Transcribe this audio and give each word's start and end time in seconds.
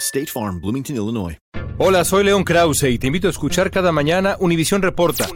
State 0.00 0.26
Farm, 0.26 0.60
Bloomington, 0.60 0.96
Illinois. 0.96 1.38
Hola, 1.78 2.04
soy 2.04 2.24
León 2.24 2.44
Krause 2.44 2.90
y 2.90 2.98
te 2.98 3.06
invito 3.06 3.26
a 3.26 3.30
escuchar 3.30 3.70
cada 3.70 3.90
mañana 3.90 4.36
Univisión 4.38 4.82
Reporta, 4.82 5.26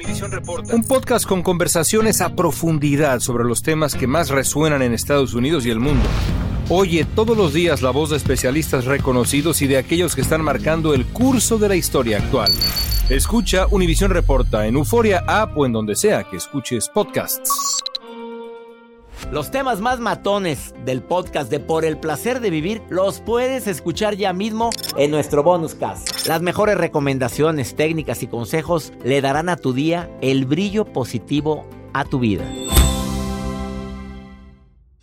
un 0.73 0.85
podcast 0.85 1.27
con 1.27 1.43
conversaciones 1.43 2.21
a 2.21 2.37
profundidad 2.37 3.21
sobre 3.21 3.45
los 3.45 3.63
temas 3.63 3.95
que 3.95 4.07
más 4.07 4.29
resuenan 4.29 4.83
en 4.83 4.93
Estados 4.93 5.33
Unidos 5.33 5.65
y 5.65 5.71
el 5.71 5.81
mundo. 5.81 6.05
Oye 6.69 7.07
todos 7.15 7.37
los 7.37 7.55
días 7.55 7.83
la 7.83 7.91
voz 7.91 8.11
de 8.11 8.17
especialistas 8.17 8.85
reconocidos 8.85 9.63
y 9.63 9.67
de 9.67 9.79
aquellos 9.79 10.15
que 10.15 10.21
están 10.21 10.43
marcando 10.43 10.93
el 10.93 11.07
curso 11.07 11.59
de 11.59 11.69
la 11.69 11.77
historia 11.77 12.19
actual. 12.19 12.51
Escucha 13.09 13.67
Univisión 13.71 14.11
Reporta 14.11 14.67
en 14.67 14.77
Euforia 14.77 15.25
App 15.27 15.57
o 15.57 15.67
en 15.67 15.73
donde 15.73 15.95
sea 15.95 16.25
que 16.25 16.37
escuches 16.37 16.89
podcasts. 16.89 17.85
Los 19.31 19.51
temas 19.51 19.81
más 19.81 20.01
matones 20.01 20.75
del 20.85 21.03
podcast 21.03 21.51
de 21.51 21.59
Por 21.59 21.85
el 21.85 21.99
placer 21.99 22.41
de 22.41 22.51
vivir 22.51 22.83
los 22.91 23.21
puedes 23.21 23.67
escuchar 23.67 24.17
ya 24.17 24.33
mismo 24.33 24.71
en 24.97 25.11
nuestro 25.11 25.43
bonus 25.43 25.75
cast. 25.75 26.27
Las 26.27 26.43
mejores 26.43 26.77
recomendaciones, 26.77 27.75
técnicas 27.75 28.23
y 28.23 28.27
consejos 28.27 28.93
le 29.03 29.21
darán 29.21 29.49
a 29.49 29.57
tu 29.57 29.73
día 29.73 30.11
el 30.21 30.45
brillo 30.45 30.85
positivo 30.85 31.67
a 31.95 32.05
tu 32.05 32.19
vida. 32.19 32.45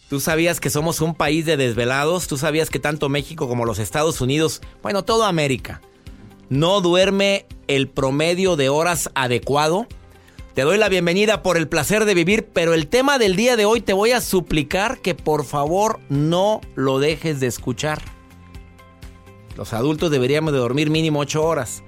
¿Tú 0.07 0.19
sabías 0.19 0.59
que 0.59 0.69
somos 0.69 1.01
un 1.01 1.15
país 1.15 1.45
de 1.45 1.57
desvelados? 1.57 2.27
¿Tú 2.27 2.37
sabías 2.37 2.69
que 2.69 2.79
tanto 2.79 3.09
México 3.09 3.47
como 3.47 3.65
los 3.65 3.79
Estados 3.79 4.21
Unidos, 4.21 4.61
bueno, 4.83 5.03
toda 5.03 5.29
América, 5.29 5.81
no 6.49 6.81
duerme 6.81 7.47
el 7.67 7.87
promedio 7.87 8.55
de 8.55 8.69
horas 8.69 9.09
adecuado? 9.15 9.87
Te 10.53 10.63
doy 10.63 10.77
la 10.77 10.89
bienvenida 10.89 11.43
por 11.43 11.55
el 11.55 11.69
placer 11.69 12.03
de 12.03 12.13
vivir, 12.13 12.49
pero 12.51 12.73
el 12.73 12.87
tema 12.87 13.17
del 13.17 13.37
día 13.37 13.55
de 13.55 13.63
hoy 13.63 13.79
te 13.79 13.93
voy 13.93 14.11
a 14.11 14.19
suplicar 14.19 14.99
que 14.99 15.15
por 15.15 15.45
favor 15.45 16.01
no 16.09 16.59
lo 16.75 16.99
dejes 16.99 17.39
de 17.39 17.47
escuchar. 17.47 18.01
Los 19.55 19.71
adultos 19.71 20.11
deberíamos 20.11 20.51
de 20.51 20.59
dormir 20.59 20.89
mínimo 20.89 21.21
8 21.21 21.41
horas. 21.41 21.83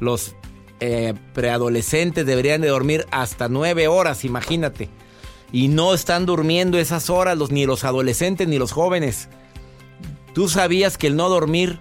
Los 0.00 0.34
eh, 0.80 1.12
preadolescentes 1.34 2.24
deberían 2.24 2.62
de 2.62 2.68
dormir 2.68 3.04
hasta 3.10 3.50
9 3.50 3.88
horas, 3.88 4.24
imagínate. 4.24 4.88
Y 5.52 5.68
no 5.68 5.92
están 5.92 6.24
durmiendo 6.24 6.78
esas 6.78 7.10
horas 7.10 7.36
los, 7.36 7.50
ni 7.50 7.66
los 7.66 7.84
adolescentes 7.84 8.48
ni 8.48 8.58
los 8.58 8.72
jóvenes. 8.72 9.28
¿Tú 10.32 10.48
sabías 10.48 10.96
que 10.96 11.08
el 11.08 11.16
no 11.16 11.28
dormir 11.28 11.78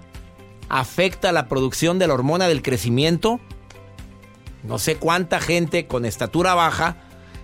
afecta 0.68 1.32
la 1.32 1.48
producción 1.48 2.00
de 2.00 2.08
la 2.08 2.16
hormona 2.16 2.50
del 2.50 2.62
crecimiento? 2.62 3.40
No 4.68 4.80
sé 4.80 4.98
cuánta 4.98 5.40
gente 5.40 5.88
con 5.88 6.06
estatura 6.06 6.54
baja, 6.54 6.98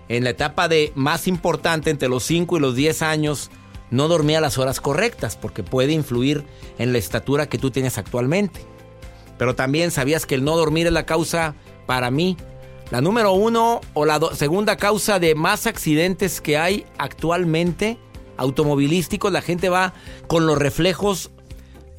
en 0.09 0.25
la 0.25 0.31
etapa 0.31 0.67
de 0.67 0.91
más 0.95 1.28
importante, 1.28 1.89
entre 1.89 2.09
los 2.09 2.23
5 2.23 2.57
y 2.57 2.59
los 2.59 2.75
10 2.75 3.01
años, 3.01 3.50
no 3.91 4.09
dormía 4.09 4.41
las 4.41 4.57
horas 4.57 4.81
correctas, 4.81 5.38
porque 5.38 5.63
puede 5.63 5.94
influir 5.94 6.44
en 6.78 6.91
la 6.91 6.97
estatura 6.97 7.47
que 7.47 7.57
tú 7.57 7.72
tienes 7.72 7.97
actualmente. 7.97 8.59
Pero 9.38 9.56
también 9.56 9.91
sabías 9.91 10.25
que 10.25 10.35
el 10.35 10.44
no 10.44 10.57
dormir 10.57 10.88
es 10.88 10.94
la 10.94 11.06
causa, 11.06 11.56
para 11.85 12.11
mí, 12.11 12.35
la 12.91 13.00
número 13.00 13.31
uno 13.31 13.79
o 13.94 14.05
la 14.05 14.19
segunda 14.35 14.75
causa 14.75 15.17
de 15.19 15.34
más 15.34 15.66
accidentes 15.66 16.41
que 16.41 16.57
hay 16.57 16.85
actualmente, 16.97 17.97
automovilísticos. 18.35 19.31
La 19.31 19.41
gente 19.41 19.69
va 19.69 19.94
con 20.28 20.45
los 20.45 20.57
reflejos, 20.57 21.31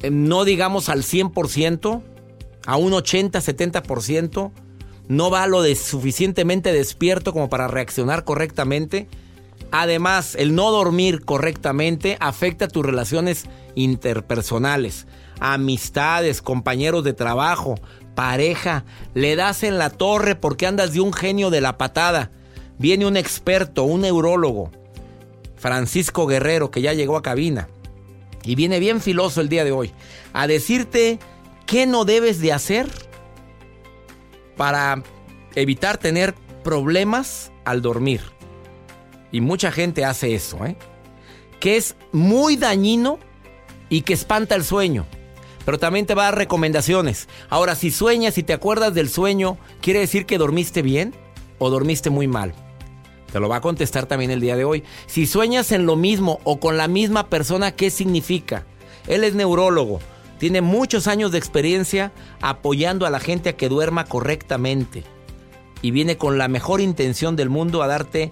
eh, 0.01 0.11
no 0.11 0.45
digamos 0.45 0.89
al 0.89 1.01
100%, 1.01 2.03
a 2.67 2.77
un 2.77 2.93
80-70% 2.93 4.51
no 5.07 5.29
va 5.29 5.47
lo 5.47 5.63
suficientemente 5.75 6.73
despierto 6.73 7.33
como 7.33 7.49
para 7.49 7.67
reaccionar 7.67 8.23
correctamente. 8.23 9.07
Además, 9.71 10.35
el 10.35 10.55
no 10.55 10.71
dormir 10.71 11.23
correctamente 11.25 12.17
afecta 12.19 12.67
tus 12.67 12.85
relaciones 12.85 13.45
interpersonales, 13.75 15.07
amistades, 15.39 16.41
compañeros 16.41 17.03
de 17.03 17.13
trabajo, 17.13 17.75
pareja. 18.15 18.85
Le 19.13 19.35
das 19.35 19.63
en 19.63 19.77
la 19.77 19.89
torre 19.89 20.35
porque 20.35 20.67
andas 20.67 20.93
de 20.93 21.01
un 21.01 21.13
genio 21.13 21.49
de 21.49 21.61
la 21.61 21.77
patada. 21.77 22.31
Viene 22.77 23.05
un 23.05 23.17
experto, 23.17 23.83
un 23.83 24.01
neurólogo, 24.01 24.71
Francisco 25.55 26.25
Guerrero, 26.25 26.71
que 26.71 26.81
ya 26.81 26.93
llegó 26.93 27.17
a 27.17 27.23
cabina. 27.23 27.69
Y 28.43 28.55
viene 28.55 28.79
bien 28.79 29.01
filoso 29.01 29.41
el 29.41 29.49
día 29.49 29.63
de 29.63 29.71
hoy, 29.71 29.91
a 30.33 30.45
decirte 30.47 31.19
qué 31.65 31.85
no 31.85 32.05
debes 32.05 32.39
de 32.41 32.53
hacer 32.53 32.87
para 34.55 35.03
evitar 35.55 35.97
tener 35.97 36.33
problemas 36.63 37.51
al 37.63 37.81
dormir. 37.81 38.21
Y 39.31 39.41
mucha 39.41 39.71
gente 39.71 40.05
hace 40.05 40.33
eso, 40.33 40.65
¿eh? 40.65 40.77
Que 41.59 41.77
es 41.77 41.95
muy 42.11 42.55
dañino 42.55 43.19
y 43.89 44.01
que 44.01 44.13
espanta 44.13 44.55
el 44.55 44.63
sueño. 44.63 45.05
Pero 45.65 45.79
también 45.79 46.05
te 46.05 46.13
va 46.13 46.23
a 46.23 46.25
dar 46.25 46.37
recomendaciones. 46.37 47.27
Ahora, 47.49 47.75
si 47.75 47.91
sueñas 47.91 48.37
y 48.37 48.43
te 48.43 48.53
acuerdas 48.53 48.93
del 48.93 49.09
sueño, 49.09 49.57
¿quiere 49.81 49.99
decir 49.99 50.25
que 50.25 50.37
dormiste 50.37 50.81
bien 50.81 51.15
o 51.57 51.69
dormiste 51.69 52.09
muy 52.09 52.27
mal? 52.27 52.53
Te 53.31 53.39
lo 53.39 53.49
va 53.49 53.57
a 53.57 53.61
contestar 53.61 54.05
también 54.05 54.31
el 54.31 54.39
día 54.39 54.55
de 54.55 54.63
hoy. 54.63 54.83
Si 55.07 55.25
sueñas 55.25 55.71
en 55.71 55.85
lo 55.85 55.95
mismo 55.95 56.39
o 56.43 56.59
con 56.59 56.77
la 56.77 56.87
misma 56.87 57.29
persona, 57.29 57.71
¿qué 57.75 57.89
significa? 57.89 58.65
Él 59.07 59.23
es 59.23 59.33
neurólogo. 59.33 59.99
Tiene 60.37 60.61
muchos 60.61 61.07
años 61.07 61.31
de 61.31 61.37
experiencia 61.37 62.11
apoyando 62.41 63.05
a 63.05 63.09
la 63.09 63.19
gente 63.19 63.49
a 63.49 63.57
que 63.57 63.69
duerma 63.69 64.05
correctamente. 64.05 65.03
Y 65.81 65.91
viene 65.91 66.17
con 66.17 66.37
la 66.37 66.47
mejor 66.47 66.81
intención 66.81 67.35
del 67.35 67.49
mundo 67.49 67.83
a 67.83 67.87
darte 67.87 68.31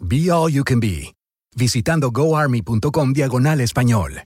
Be 0.00 0.30
All 0.30 0.52
You 0.52 0.62
Can 0.62 0.78
Be, 0.78 1.14
visitando 1.56 2.12
goarmy.com 2.12 3.12
diagonal 3.12 3.60
español. 3.60 4.22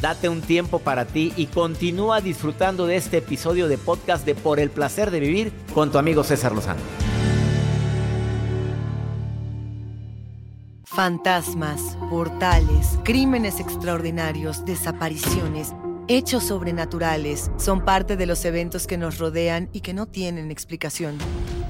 Date 0.00 0.28
un 0.28 0.42
tiempo 0.42 0.80
para 0.80 1.04
ti 1.04 1.32
y 1.36 1.46
continúa 1.46 2.20
disfrutando 2.20 2.86
de 2.86 2.96
este 2.96 3.18
episodio 3.18 3.68
de 3.68 3.78
podcast 3.78 4.24
de 4.24 4.34
Por 4.34 4.60
el 4.60 4.70
placer 4.70 5.10
de 5.10 5.20
vivir 5.20 5.52
con 5.74 5.90
tu 5.90 5.98
amigo 5.98 6.24
César 6.24 6.52
Lozano. 6.52 6.80
Fantasmas, 10.84 11.96
portales, 12.10 12.98
crímenes 13.04 13.60
extraordinarios, 13.60 14.64
desapariciones, 14.64 15.72
hechos 16.08 16.44
sobrenaturales 16.44 17.52
son 17.58 17.84
parte 17.84 18.16
de 18.16 18.26
los 18.26 18.44
eventos 18.44 18.88
que 18.88 18.98
nos 18.98 19.18
rodean 19.18 19.68
y 19.72 19.80
que 19.80 19.94
no 19.94 20.06
tienen 20.06 20.50
explicación. 20.50 21.18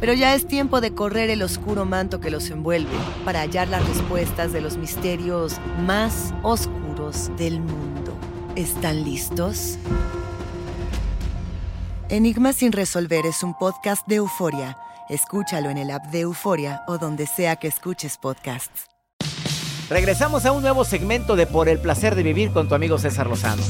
Pero 0.00 0.12
ya 0.12 0.34
es 0.34 0.46
tiempo 0.46 0.80
de 0.80 0.94
correr 0.94 1.30
el 1.30 1.42
oscuro 1.42 1.84
manto 1.84 2.20
que 2.20 2.30
los 2.30 2.50
envuelve 2.50 2.96
para 3.24 3.40
hallar 3.40 3.68
las 3.68 3.86
respuestas 3.88 4.52
de 4.52 4.60
los 4.60 4.76
misterios 4.76 5.56
más 5.84 6.32
oscuros 6.42 7.30
del 7.36 7.60
mundo. 7.60 8.16
¿Están 8.54 9.04
listos? 9.04 9.76
Enigma 12.08 12.52
sin 12.52 12.72
resolver 12.72 13.26
es 13.26 13.42
un 13.42 13.56
podcast 13.58 14.06
de 14.06 14.16
euforia. 14.16 14.78
Escúchalo 15.08 15.70
en 15.70 15.78
el 15.78 15.90
app 15.90 16.06
de 16.06 16.20
Euforia 16.20 16.82
o 16.86 16.98
donde 16.98 17.26
sea 17.26 17.56
que 17.56 17.66
escuches 17.66 18.18
podcasts. 18.18 18.86
Regresamos 19.88 20.44
a 20.44 20.52
un 20.52 20.62
nuevo 20.62 20.84
segmento 20.84 21.34
de 21.34 21.46
Por 21.46 21.68
el 21.68 21.80
placer 21.80 22.14
de 22.14 22.22
vivir 22.22 22.52
con 22.52 22.68
tu 22.68 22.74
amigo 22.74 22.98
César 22.98 23.26
Lozano. 23.26 23.62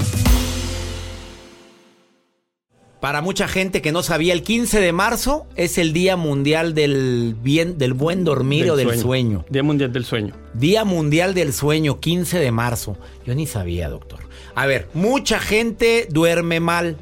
Para 3.01 3.23
mucha 3.23 3.47
gente 3.47 3.81
que 3.81 3.93
no 3.93 4.03
sabía, 4.03 4.33
el 4.33 4.43
15 4.43 4.81
de 4.81 4.93
marzo 4.93 5.47
es 5.55 5.79
el 5.79 5.93
Día 5.93 6.17
Mundial 6.17 6.75
del 6.75 7.37
bien 7.41 7.79
del 7.79 7.93
buen 7.95 8.25
dormir 8.25 8.63
Del 8.65 8.71
o 8.73 8.77
del 8.77 8.87
sueño. 8.89 9.03
sueño. 9.03 9.45
Día 9.49 9.63
Mundial 9.63 9.93
del 9.93 10.05
Sueño. 10.05 10.35
Día 10.55 10.85
Mundial 10.85 11.33
del 11.35 11.53
Sueño, 11.53 12.01
15 12.01 12.41
de 12.41 12.51
marzo. 12.51 12.97
Yo 13.25 13.37
ni 13.37 13.47
sabía, 13.47 13.89
doctor. 13.89 14.21
A 14.57 14.67
ver, 14.67 14.89
mucha 14.95 15.39
gente 15.39 16.09
duerme 16.11 16.59
mal. 16.59 16.97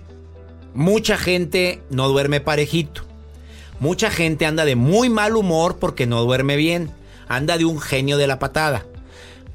Mucha 0.75 1.17
gente 1.17 1.81
no 1.89 2.09
duerme 2.09 2.41
parejito. 2.41 3.03
Mucha 3.81 4.11
gente 4.11 4.45
anda 4.45 4.67
de 4.67 4.77
muy 4.77 5.09
mal 5.09 5.35
humor 5.35 5.79
porque 5.81 6.07
no 6.07 6.23
duerme 6.23 6.57
bien. 6.57 6.91
Anda 7.27 7.57
de 7.57 7.65
un 7.65 7.81
genio 7.81 8.19
de 8.19 8.27
la 8.27 8.39
patada. 8.39 8.85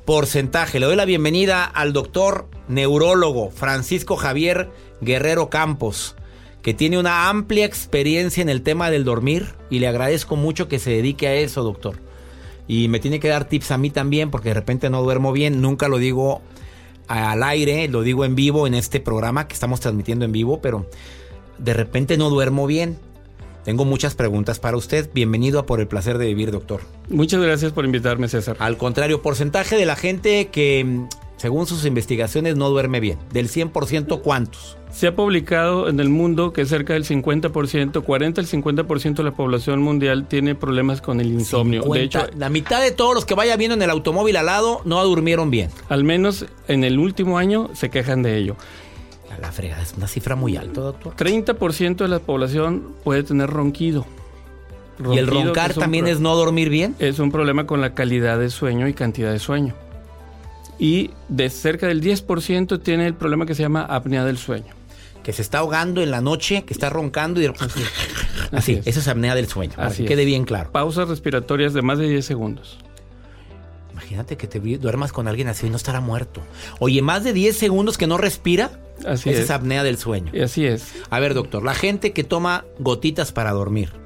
Porcentaje. 0.05 0.79
Le 0.79 0.87
doy 0.87 0.95
la 0.95 1.05
bienvenida 1.05 1.63
al 1.63 1.93
doctor 1.93 2.47
neurólogo 2.67 3.51
Francisco 3.51 4.15
Javier 4.15 4.69
Guerrero 5.01 5.49
Campos, 5.49 6.15
que 6.61 6.73
tiene 6.73 6.99
una 6.99 7.29
amplia 7.29 7.65
experiencia 7.65 8.41
en 8.41 8.49
el 8.49 8.61
tema 8.61 8.91
del 8.91 9.03
dormir 9.03 9.55
y 9.69 9.79
le 9.79 9.87
agradezco 9.87 10.35
mucho 10.35 10.67
que 10.67 10.79
se 10.79 10.91
dedique 10.91 11.27
a 11.27 11.35
eso, 11.35 11.63
doctor. 11.63 11.95
Y 12.67 12.87
me 12.87 12.99
tiene 12.99 13.19
que 13.19 13.27
dar 13.27 13.45
tips 13.45 13.71
a 13.71 13.77
mí 13.77 13.89
también 13.89 14.31
porque 14.31 14.49
de 14.49 14.55
repente 14.55 14.89
no 14.89 15.01
duermo 15.01 15.31
bien. 15.31 15.61
Nunca 15.61 15.87
lo 15.87 15.97
digo 15.97 16.41
al 17.07 17.43
aire, 17.43 17.87
lo 17.87 18.03
digo 18.03 18.23
en 18.25 18.35
vivo 18.35 18.67
en 18.67 18.73
este 18.73 18.99
programa 18.99 19.47
que 19.47 19.53
estamos 19.53 19.79
transmitiendo 19.79 20.23
en 20.23 20.31
vivo, 20.31 20.61
pero 20.61 20.85
de 21.57 21.73
repente 21.73 22.17
no 22.17 22.29
duermo 22.29 22.67
bien. 22.67 22.97
Tengo 23.63 23.85
muchas 23.85 24.15
preguntas 24.15 24.59
para 24.59 24.77
usted. 24.77 25.09
Bienvenido 25.13 25.59
a 25.59 25.65
Por 25.65 25.81
el 25.81 25.87
Placer 25.87 26.17
de 26.17 26.25
Vivir, 26.25 26.51
doctor. 26.51 26.81
Muchas 27.09 27.41
gracias 27.41 27.71
por 27.71 27.85
invitarme, 27.85 28.27
César. 28.27 28.55
Al 28.59 28.77
contrario, 28.77 29.21
porcentaje 29.21 29.75
de 29.75 29.85
la 29.85 29.95
gente 29.95 30.47
que, 30.47 31.05
según 31.41 31.65
sus 31.65 31.85
investigaciones, 31.85 32.55
no 32.55 32.69
duerme 32.69 32.99
bien. 32.99 33.17
Del 33.33 33.49
100%, 33.49 34.21
¿cuántos? 34.21 34.77
Se 34.91 35.07
ha 35.07 35.15
publicado 35.15 35.89
en 35.89 35.99
el 35.99 36.07
mundo 36.07 36.53
que 36.53 36.67
cerca 36.67 36.93
del 36.93 37.03
50%, 37.03 38.03
40 38.03 38.41
al 38.41 38.45
50% 38.45 39.15
de 39.15 39.23
la 39.23 39.31
población 39.31 39.81
mundial 39.81 40.27
tiene 40.27 40.53
problemas 40.53 41.01
con 41.01 41.19
el 41.19 41.31
insomnio. 41.31 41.81
50. 41.81 41.99
De 41.99 42.05
hecho, 42.05 42.37
la 42.37 42.49
mitad 42.49 42.79
de 42.79 42.91
todos 42.91 43.15
los 43.15 43.25
que 43.25 43.33
vaya 43.33 43.57
viendo 43.57 43.73
en 43.73 43.81
el 43.81 43.89
automóvil 43.89 44.35
al 44.35 44.45
lado 44.45 44.81
no 44.85 45.03
durmieron 45.03 45.49
bien. 45.49 45.71
al 45.89 46.03
menos 46.03 46.45
en 46.67 46.83
el 46.83 46.99
último 46.99 47.39
año 47.39 47.71
se 47.73 47.89
quejan 47.89 48.21
de 48.21 48.37
ello. 48.37 48.55
A 49.35 49.41
la 49.41 49.51
fregada, 49.51 49.81
es 49.81 49.95
una 49.97 50.07
cifra 50.07 50.35
muy 50.35 50.57
alta, 50.57 50.81
doctor. 50.81 51.15
30% 51.15 51.95
de 51.95 52.07
la 52.07 52.19
población 52.19 52.93
puede 53.03 53.23
tener 53.23 53.49
ronquido. 53.49 54.05
¿Y 54.99 55.17
el 55.17 55.25
Ronquido, 55.25 55.45
roncar 55.45 55.73
también 55.73 56.05
es 56.05 56.19
no 56.19 56.35
dormir 56.35 56.69
bien? 56.69 56.95
Es 56.99 57.17
un 57.17 57.31
problema 57.31 57.65
con 57.65 57.81
la 57.81 57.95
calidad 57.95 58.37
de 58.37 58.51
sueño 58.51 58.87
y 58.87 58.93
cantidad 58.93 59.31
de 59.31 59.39
sueño. 59.39 59.73
Y 60.81 61.11
de 61.29 61.51
cerca 61.51 61.85
del 61.87 62.01
10% 62.01 62.81
tiene 62.81 63.05
el 63.05 63.13
problema 63.13 63.45
que 63.45 63.53
se 63.53 63.61
llama 63.61 63.83
apnea 63.83 64.25
del 64.25 64.39
sueño. 64.39 64.73
Que 65.21 65.31
se 65.31 65.43
está 65.43 65.59
ahogando 65.59 66.01
en 66.01 66.09
la 66.09 66.21
noche, 66.21 66.63
que 66.63 66.73
está 66.73 66.89
roncando 66.89 67.39
y 67.39 67.45
Así, 67.45 67.83
Así 68.51 68.73
es. 68.73 68.87
eso 68.87 68.99
es 68.99 69.07
apnea 69.07 69.35
del 69.35 69.47
sueño. 69.47 69.73
Para 69.75 69.89
Así 69.89 70.01
que 70.01 70.09
quede 70.09 70.25
bien 70.25 70.43
claro. 70.43 70.71
Pausas 70.71 71.07
respiratorias 71.07 71.75
de 71.75 71.83
más 71.83 71.99
de 71.99 72.09
10 72.09 72.25
segundos. 72.25 72.79
Imagínate 73.91 74.37
que 74.37 74.47
te 74.47 74.59
duermas 74.59 75.11
con 75.13 75.27
alguien 75.27 75.49
así 75.49 75.67
y 75.67 75.69
no 75.69 75.75
estará 75.77 76.01
muerto. 76.01 76.41
Oye, 76.79 77.03
más 77.03 77.23
de 77.23 77.33
10 77.33 77.55
segundos 77.55 77.99
que 77.99 78.07
no 78.07 78.17
respira, 78.17 78.71
Así 79.05 79.29
esa 79.29 79.37
es. 79.39 79.45
es 79.45 79.51
apnea 79.51 79.83
del 79.83 79.99
sueño. 79.99 80.31
Y 80.33 80.41
así 80.41 80.65
es. 80.65 80.93
A 81.11 81.19
ver, 81.19 81.35
doctor, 81.35 81.63
la 81.63 81.75
gente 81.75 82.11
que 82.11 82.23
toma 82.23 82.65
gotitas 82.79 83.31
para 83.31 83.51
dormir. 83.51 84.00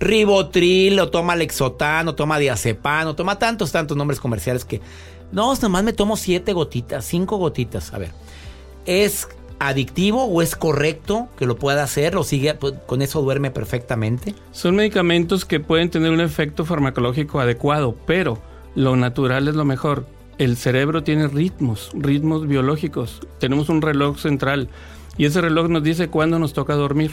Ribotril, 0.00 0.98
o 0.98 1.10
toma 1.10 1.36
Lexotan, 1.36 2.08
o 2.08 2.14
toma 2.14 2.38
Diazepam, 2.38 3.08
o 3.08 3.14
toma 3.14 3.38
tantos, 3.38 3.70
tantos 3.70 3.96
nombres 3.96 4.18
comerciales 4.18 4.64
que... 4.64 4.80
No, 5.30 5.54
nomás 5.54 5.84
me 5.84 5.92
tomo 5.92 6.16
siete 6.16 6.52
gotitas, 6.52 7.04
cinco 7.04 7.36
gotitas. 7.36 7.94
A 7.94 7.98
ver, 7.98 8.10
¿es 8.86 9.28
adictivo 9.60 10.24
o 10.24 10.42
es 10.42 10.56
correcto 10.56 11.28
que 11.36 11.46
lo 11.46 11.56
pueda 11.56 11.84
hacer? 11.84 12.16
¿O 12.16 12.24
sigue, 12.24 12.54
pues, 12.54 12.74
con 12.86 13.02
eso 13.02 13.22
duerme 13.22 13.50
perfectamente? 13.52 14.34
Son 14.50 14.74
medicamentos 14.74 15.44
que 15.44 15.60
pueden 15.60 15.90
tener 15.90 16.10
un 16.10 16.20
efecto 16.20 16.64
farmacológico 16.64 17.38
adecuado, 17.38 17.94
pero 18.06 18.38
lo 18.74 18.96
natural 18.96 19.46
es 19.46 19.54
lo 19.54 19.64
mejor. 19.64 20.06
El 20.38 20.56
cerebro 20.56 21.04
tiene 21.04 21.28
ritmos, 21.28 21.90
ritmos 21.92 22.48
biológicos. 22.48 23.20
Tenemos 23.38 23.68
un 23.68 23.82
reloj 23.82 24.18
central 24.18 24.68
y 25.18 25.26
ese 25.26 25.42
reloj 25.42 25.68
nos 25.68 25.82
dice 25.82 26.08
cuándo 26.08 26.38
nos 26.38 26.54
toca 26.54 26.74
dormir. 26.74 27.12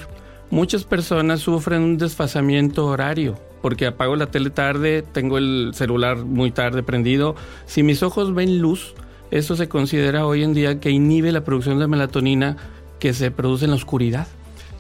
Muchas 0.50 0.84
personas 0.84 1.42
sufren 1.42 1.82
un 1.82 1.98
desfasamiento 1.98 2.86
horario 2.86 3.38
porque 3.62 3.86
apago 3.86 4.16
la 4.16 4.28
tele 4.28 4.50
tarde, 4.50 5.02
tengo 5.02 5.38
el 5.38 5.72
celular 5.74 6.18
muy 6.18 6.52
tarde 6.52 6.84
prendido. 6.84 7.36
Si 7.66 7.84
mis 7.84 8.04
ojos 8.04 8.34
ven 8.34 8.60
luz, 8.60 8.94
eso 9.32 9.56
se 9.56 9.68
considera 9.68 10.26
hoy 10.26 10.44
en 10.44 10.54
día 10.54 10.80
que 10.80 10.90
inhibe 10.90 11.32
la 11.32 11.44
producción 11.44 11.80
de 11.80 11.88
melatonina 11.88 12.58
que 13.00 13.14
se 13.14 13.32
produce 13.32 13.66
en 13.66 13.72
la 13.72 13.78
oscuridad. 13.78 14.28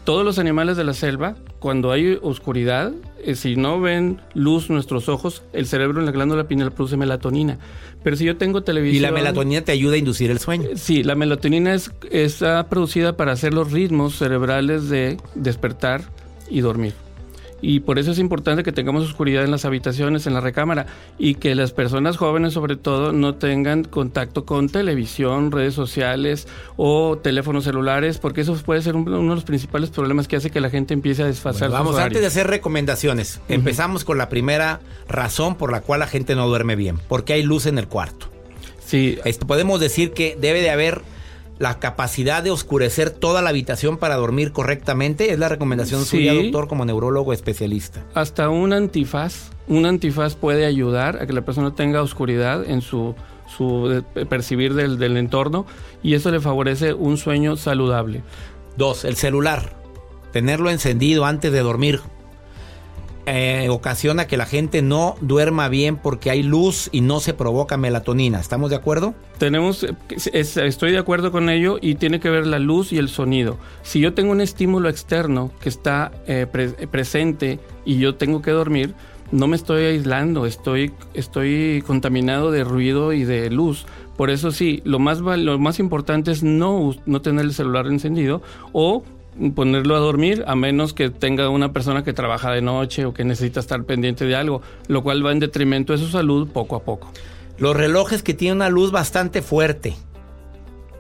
Todos 0.07 0.23
los 0.23 0.39
animales 0.39 0.77
de 0.77 0.85
la 0.85 0.93
selva, 0.93 1.35
cuando 1.59 1.91
hay 1.91 2.17
oscuridad, 2.21 2.93
eh, 3.19 3.35
si 3.35 3.57
no 3.57 3.81
ven 3.81 4.21
luz 4.33 4.69
nuestros 4.69 5.09
ojos, 5.09 5.43
el 5.51 5.65
cerebro 5.65 5.99
en 5.99 6.05
la 6.05 6.13
glándula 6.13 6.47
pineal 6.47 6.71
produce 6.71 6.95
melatonina. 6.95 7.59
Pero 8.05 8.15
si 8.15 8.23
yo 8.23 8.37
tengo 8.37 8.59
Y 8.59 8.61
televisión... 8.61 9.01
la 9.01 9.11
melatonina 9.11 9.65
te 9.65 9.73
ayuda 9.73 9.95
a 9.95 9.97
inducir 9.97 10.31
el 10.31 10.39
sueño. 10.39 10.69
Sí, 10.75 11.03
la 11.03 11.15
melatonina 11.15 11.73
es, 11.73 11.91
está 12.09 12.69
producida 12.69 13.17
para 13.17 13.33
hacer 13.33 13.53
los 13.53 13.73
ritmos 13.73 14.15
cerebrales 14.17 14.87
de 14.87 15.17
despertar 15.35 16.03
y 16.49 16.61
dormir. 16.61 16.93
Y 17.59 17.79
por 17.79 17.97
eso 17.97 18.11
es 18.11 18.19
importante 18.19 18.61
que 18.63 18.71
tengamos 18.71 19.03
oscuridad 19.03 19.43
en 19.43 19.49
las 19.49 19.65
habitaciones, 19.65 20.27
en 20.27 20.33
la 20.35 20.41
recámara, 20.41 20.85
y 21.17 21.35
que 21.35 21.55
las 21.55 21.71
personas 21.71 22.15
jóvenes 22.15 22.53
sobre 22.53 22.75
todo 22.75 23.11
no 23.13 23.33
tengan 23.35 23.83
contacto 23.83 24.45
con 24.45 24.69
televisión, 24.69 25.51
redes 25.51 25.73
sociales 25.73 26.47
o 26.75 27.17
teléfonos 27.17 27.63
celulares, 27.63 28.19
porque 28.19 28.41
eso 28.41 28.55
puede 28.63 28.81
ser 28.83 28.95
un- 28.95 29.07
uno 29.07 29.29
de 29.29 29.35
los 29.35 29.43
principales 29.43 29.89
problemas 29.89 30.27
que 30.27 30.35
hace 30.35 30.51
que 30.51 30.61
la 30.61 30.69
gente 30.69 30.93
empiece 30.93 31.23
a 31.23 31.25
desfasar 31.25 31.69
Bueno, 31.69 31.83
vamos, 31.85 31.99
antes 31.99 32.21
de 32.21 32.27
hacer 32.27 32.45
recomendaciones, 32.47 33.41
empezamos 33.49 34.05
con 34.05 34.17
la 34.19 34.29
primera 34.29 34.79
razón 35.09 35.55
por 35.55 35.71
la 35.71 35.81
cual 35.81 36.01
la 36.01 36.07
gente 36.07 36.35
no 36.35 36.47
duerme 36.47 36.75
bien. 36.75 36.99
Porque 37.07 37.33
hay 37.33 37.41
luz 37.43 37.65
en 37.65 37.77
el 37.79 37.87
cuarto. 37.87 38.27
Sí, 38.85 39.17
Esto, 39.25 39.47
podemos 39.47 39.79
decir 39.79 40.11
que 40.11 40.37
debe 40.39 40.61
de 40.61 40.69
haber 40.69 41.01
la 41.59 41.79
capacidad 41.79 42.43
de 42.43 42.51
oscurecer 42.51 43.09
toda 43.09 43.41
la 43.41 43.49
habitación 43.49 43.97
para 43.97 44.15
dormir 44.15 44.51
correctamente. 44.51 45.31
Es 45.31 45.39
la 45.39 45.49
recomendación 45.49 46.01
Sí. 46.05 46.17
suya, 46.17 46.33
doctor, 46.33 46.67
como 46.67 46.85
neurólogo 46.85 47.33
especialista. 47.33 48.03
hasta 48.13 48.49
un 48.49 48.73
antifaz, 48.73 49.49
un 49.67 49.85
antifaz 49.85 50.35
puede 50.35 50.65
ayudar 50.65 51.21
a 51.21 51.25
que 51.27 51.33
la 51.33 51.41
persona 51.41 51.73
tenga 51.75 52.01
oscuridad 52.01 52.63
en 52.69 52.81
su, 52.81 53.15
su 53.47 54.03
eh, 54.15 54.25
percibir 54.25 54.73
del, 54.73 54.97
del 54.99 55.17
entorno 55.17 55.65
y 56.03 56.13
eso 56.13 56.29
le 56.31 56.39
favorece 56.39 56.93
un 56.93 57.17
sueño 57.17 57.55
saludable. 57.57 58.21
Dos, 58.77 59.03
el 59.05 59.15
celular. 59.15 59.75
Tenerlo 60.31 60.69
encendido 60.69 61.25
antes 61.25 61.51
de 61.51 61.59
dormir 61.61 62.01
eh, 63.27 63.67
ocasiona 63.69 64.25
que 64.25 64.37
la 64.37 64.45
gente 64.45 64.81
no 64.81 65.15
duerma 65.21 65.67
bien 65.69 65.97
porque 65.97 66.31
hay 66.31 66.41
luz 66.43 66.89
y 66.93 67.01
no 67.01 67.19
se 67.19 67.33
provoca 67.33 67.75
melatonina. 67.77 68.39
¿Estamos 68.39 68.69
de 68.69 68.77
acuerdo? 68.77 69.13
Tenemos, 69.37 69.85
es- 70.33 70.57
estoy 70.57 70.91
de 70.93 70.97
acuerdo 70.97 71.31
con 71.31 71.49
ello 71.49 71.77
y 71.81 71.95
tiene 71.95 72.19
que 72.21 72.29
ver 72.29 72.47
la 72.47 72.57
luz 72.57 72.93
y 72.93 72.97
el 72.97 73.09
sonido. 73.09 73.57
Si 73.83 73.99
yo 73.99 74.13
tengo 74.13 74.31
un 74.31 74.39
estímulo 74.41 74.87
externo 74.89 75.51
que 75.59 75.69
está 75.69 76.11
eh, 76.25 76.47
pre- 76.51 76.69
presente 76.87 77.59
y 77.85 77.97
yo 77.99 78.15
tengo 78.15 78.41
que 78.41 78.51
dormir, 78.51 78.95
no 79.29 79.47
me 79.47 79.57
estoy 79.57 79.83
aislando, 79.83 80.45
estoy, 80.45 80.93
estoy 81.13 81.83
contaminado 81.85 82.49
de 82.49 82.63
ruido 82.63 83.11
y 83.11 83.25
de 83.25 83.49
luz. 83.49 83.85
Por 84.15 84.29
eso 84.29 84.51
sí, 84.51 84.81
lo 84.85 84.99
más, 84.99 85.19
lo 85.19 85.59
más 85.59 85.79
importante 85.79 86.31
es 86.31 86.43
no, 86.43 86.95
no 87.05 87.21
tener 87.21 87.43
el 87.43 87.53
celular 87.53 87.87
encendido 87.87 88.41
o 88.71 89.03
ponerlo 89.55 89.95
a 89.95 89.99
dormir 89.99 90.43
a 90.47 90.55
menos 90.55 90.93
que 90.93 91.09
tenga 91.09 91.49
una 91.49 91.73
persona 91.73 92.03
que 92.03 92.13
trabaja 92.13 92.51
de 92.51 92.61
noche 92.61 93.05
o 93.05 93.13
que 93.13 93.23
necesita 93.23 93.59
estar 93.59 93.83
pendiente 93.83 94.25
de 94.25 94.35
algo, 94.35 94.61
lo 94.87 95.03
cual 95.03 95.25
va 95.25 95.31
en 95.31 95.39
detrimento 95.39 95.93
de 95.93 95.99
su 95.99 96.07
salud 96.07 96.47
poco 96.47 96.75
a 96.75 96.83
poco. 96.83 97.11
Los 97.57 97.75
relojes 97.75 98.23
que 98.23 98.33
tienen 98.33 98.57
una 98.57 98.69
luz 98.69 98.91
bastante 98.91 99.41
fuerte, 99.41 99.95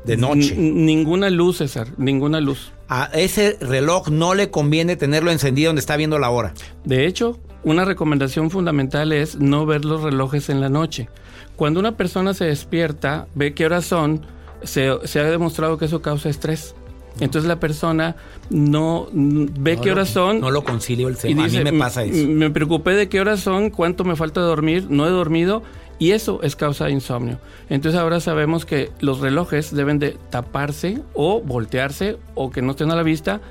de 0.05 0.17
noche. 0.17 0.53
N- 0.55 0.85
ninguna 0.85 1.29
luz, 1.29 1.57
César, 1.57 1.87
ninguna 1.97 2.39
luz. 2.39 2.71
A 2.89 3.09
ese 3.13 3.57
reloj 3.59 4.09
no 4.09 4.33
le 4.33 4.49
conviene 4.49 4.95
tenerlo 4.95 5.31
encendido 5.31 5.69
donde 5.69 5.81
está 5.81 5.97
viendo 5.97 6.19
la 6.19 6.29
hora. 6.29 6.53
De 6.85 7.05
hecho, 7.05 7.37
una 7.63 7.83
recomendación 7.85 8.49
fundamental 8.49 9.11
es 9.11 9.35
no 9.39 9.65
ver 9.65 9.83
los 9.83 10.01
relojes 10.03 10.49
en 10.49 10.61
la 10.61 10.69
noche. 10.69 11.09
Cuando 11.57 11.79
una 11.79 11.97
persona 11.97 12.33
se 12.33 12.45
despierta, 12.45 13.27
ve 13.35 13.53
qué 13.53 13.65
horas 13.65 13.85
son, 13.85 14.25
se, 14.63 14.89
se 15.05 15.19
ha 15.19 15.23
demostrado 15.23 15.77
que 15.77 15.85
eso 15.85 16.01
causa 16.01 16.29
estrés. 16.29 16.75
Entonces 17.19 17.47
la 17.47 17.59
persona 17.59 18.15
no 18.49 19.07
ve 19.13 19.75
No 19.75 19.81
qué 19.81 19.91
horas 19.91 20.09
son. 20.09 20.39
No 20.39 20.51
lo 20.51 20.63
concilio 20.63 21.07
el 21.07 21.15
y 21.15 21.17
cerebro. 21.17 21.43
A 21.43 21.47
mí 21.47 21.63
me 21.63 21.73
pasa 21.79 22.03
"M- 22.03 22.15
eso. 22.17 22.29
Me 22.29 22.49
preocupé 22.49 22.91
de 22.91 23.09
qué 23.09 23.19
horas 23.19 23.39
son, 23.39 23.69
cuánto 23.69 24.03
me 24.03 24.15
falta 24.15 24.41
dormir, 24.41 24.87
no 24.89 25.05
he 25.07 25.09
dormido. 25.09 25.63
Y 25.99 26.11
eso 26.11 26.39
es 26.43 26.55
causa 26.55 26.85
de 26.85 26.91
insomnio. 26.91 27.39
Entonces 27.69 27.99
ahora 27.99 28.19
sabemos 28.19 28.65
que 28.65 28.91
los 28.99 29.19
relojes 29.19 29.73
deben 29.75 29.97
de 29.97 30.15
taparse 30.29 30.99
o 31.15 31.41
voltearse 31.41 32.17
o 32.35 32.51
que 32.51 32.61
no 32.61 32.71
estén 32.71 32.91
a 32.91 32.95
la 32.95 33.01
vista. 33.01 33.41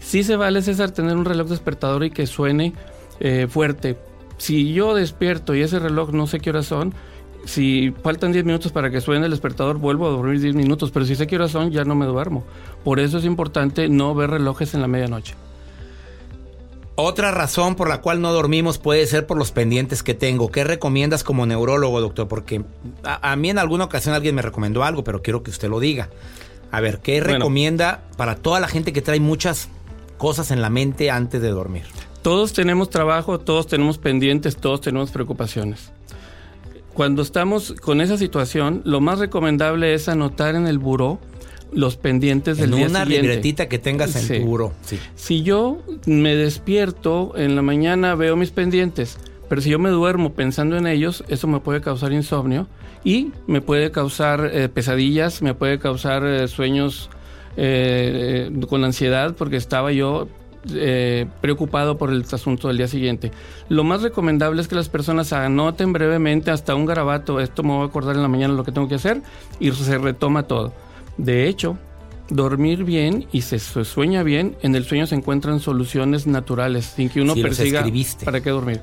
Sí 0.00 0.24
se 0.24 0.34
vale, 0.34 0.62
César, 0.62 0.90
tener 0.90 1.16
un 1.16 1.24
reloj 1.24 1.48
despertador 1.48 2.02
y 2.02 2.10
que 2.10 2.26
suene 2.26 2.72
eh, 3.20 3.46
fuerte. 3.48 3.96
Si 4.36 4.72
yo 4.72 4.94
despierto 4.96 5.54
y 5.54 5.60
ese 5.62 5.78
reloj 5.78 6.10
no 6.10 6.26
sé 6.26 6.40
qué 6.40 6.50
horas 6.50 6.66
son, 6.66 6.92
si 7.44 7.92
faltan 8.02 8.32
10 8.32 8.44
minutos 8.44 8.72
para 8.72 8.90
que 8.90 9.00
suene 9.00 9.24
el 9.26 9.30
despertador, 9.30 9.78
vuelvo 9.78 10.06
a 10.06 10.10
dormir 10.10 10.40
10 10.40 10.54
minutos, 10.54 10.90
pero 10.90 11.04
si 11.04 11.16
sé 11.16 11.26
qué 11.26 11.36
horas 11.36 11.50
son, 11.50 11.70
ya 11.70 11.84
no 11.84 11.94
me 11.94 12.06
duermo. 12.06 12.44
Por 12.84 13.00
eso 13.00 13.18
es 13.18 13.24
importante 13.24 13.88
no 13.88 14.14
ver 14.14 14.30
relojes 14.30 14.74
en 14.74 14.80
la 14.82 14.88
medianoche. 14.88 15.34
Otra 16.94 17.30
razón 17.30 17.74
por 17.74 17.88
la 17.88 18.02
cual 18.02 18.20
no 18.20 18.32
dormimos 18.32 18.76
puede 18.78 19.06
ser 19.06 19.26
por 19.26 19.38
los 19.38 19.50
pendientes 19.50 20.02
que 20.02 20.12
tengo. 20.12 20.50
¿Qué 20.50 20.62
recomiendas 20.62 21.24
como 21.24 21.46
neurólogo, 21.46 22.00
doctor? 22.00 22.28
Porque 22.28 22.62
a, 23.02 23.32
a 23.32 23.36
mí 23.36 23.48
en 23.48 23.58
alguna 23.58 23.84
ocasión 23.84 24.14
alguien 24.14 24.34
me 24.34 24.42
recomendó 24.42 24.84
algo, 24.84 25.02
pero 25.02 25.22
quiero 25.22 25.42
que 25.42 25.50
usted 25.50 25.70
lo 25.70 25.80
diga. 25.80 26.10
A 26.70 26.80
ver, 26.80 27.00
¿qué 27.00 27.20
Bueno. 27.20 27.34
recomienda 27.38 28.02
para 28.16 28.36
toda 28.36 28.60
la 28.60 28.68
gente 28.68 28.92
que 28.92 29.00
trae 29.00 29.20
muchas 29.20 29.68
cosas 30.18 30.50
en 30.50 30.60
la 30.60 30.68
mente 30.68 31.10
antes 31.10 31.40
de 31.40 31.48
dormir? 31.48 31.84
Todos 32.20 32.52
tenemos 32.52 32.90
trabajo, 32.90 33.40
todos 33.40 33.66
tenemos 33.66 33.96
pendientes, 33.98 34.56
todos 34.56 34.82
tenemos 34.82 35.10
preocupaciones. 35.10 35.90
Cuando 36.94 37.22
estamos 37.22 37.72
con 37.80 38.00
esa 38.00 38.16
situación, 38.18 38.82
lo 38.84 39.00
más 39.00 39.18
recomendable 39.18 39.94
es 39.94 40.08
anotar 40.08 40.54
en 40.54 40.66
el 40.66 40.78
buró 40.78 41.18
los 41.72 41.96
pendientes 41.96 42.58
del 42.58 42.70
En 42.72 42.76
día 42.76 42.86
una 42.88 43.04
libretita 43.06 43.66
que 43.68 43.78
tengas 43.78 44.14
en 44.16 44.22
Sí. 44.22 44.38
tu 44.40 44.44
buró. 44.46 44.72
Sí. 44.82 44.98
Si 45.14 45.42
yo 45.42 45.78
me 46.04 46.34
despierto 46.36 47.32
en 47.36 47.56
la 47.56 47.62
mañana, 47.62 48.14
veo 48.14 48.36
mis 48.36 48.50
pendientes, 48.50 49.18
pero 49.48 49.62
si 49.62 49.70
yo 49.70 49.78
me 49.78 49.88
duermo 49.88 50.34
pensando 50.34 50.76
en 50.76 50.86
ellos, 50.86 51.24
eso 51.28 51.46
me 51.48 51.60
puede 51.60 51.80
causar 51.80 52.12
insomnio 52.12 52.66
y 53.04 53.32
me 53.46 53.62
puede 53.62 53.90
causar 53.90 54.50
eh, 54.52 54.68
pesadillas, 54.68 55.40
me 55.40 55.54
puede 55.54 55.78
causar 55.78 56.26
eh, 56.26 56.46
sueños 56.46 57.08
eh, 57.56 58.50
eh, 58.54 58.66
con 58.66 58.84
ansiedad 58.84 59.34
porque 59.36 59.56
estaba 59.56 59.92
yo 59.92 60.28
eh, 60.70 61.26
preocupado 61.40 61.98
por 61.98 62.10
el 62.10 62.24
asunto 62.30 62.68
del 62.68 62.76
día 62.76 62.88
siguiente. 62.88 63.32
Lo 63.68 63.84
más 63.84 64.02
recomendable 64.02 64.60
es 64.60 64.68
que 64.68 64.74
las 64.74 64.88
personas 64.88 65.32
anoten 65.32 65.92
brevemente 65.92 66.50
hasta 66.50 66.74
un 66.74 66.86
garabato, 66.86 67.40
esto 67.40 67.62
me 67.62 67.70
voy 67.70 67.82
a 67.82 67.86
acordar 67.86 68.16
en 68.16 68.22
la 68.22 68.28
mañana 68.28 68.54
lo 68.54 68.64
que 68.64 68.72
tengo 68.72 68.88
que 68.88 68.94
hacer 68.96 69.22
y 69.58 69.72
se 69.72 69.98
retoma 69.98 70.44
todo. 70.44 70.72
De 71.18 71.48
hecho, 71.48 71.76
dormir 72.28 72.84
bien 72.84 73.26
y 73.32 73.42
se 73.42 73.58
sueña 73.58 74.22
bien, 74.22 74.56
en 74.62 74.74
el 74.74 74.84
sueño 74.84 75.06
se 75.06 75.14
encuentran 75.14 75.60
soluciones 75.60 76.26
naturales, 76.26 76.92
sin 76.96 77.08
que 77.08 77.20
uno 77.20 77.34
persiga 77.34 77.84
para 78.24 78.40
qué 78.40 78.50
dormir. 78.50 78.80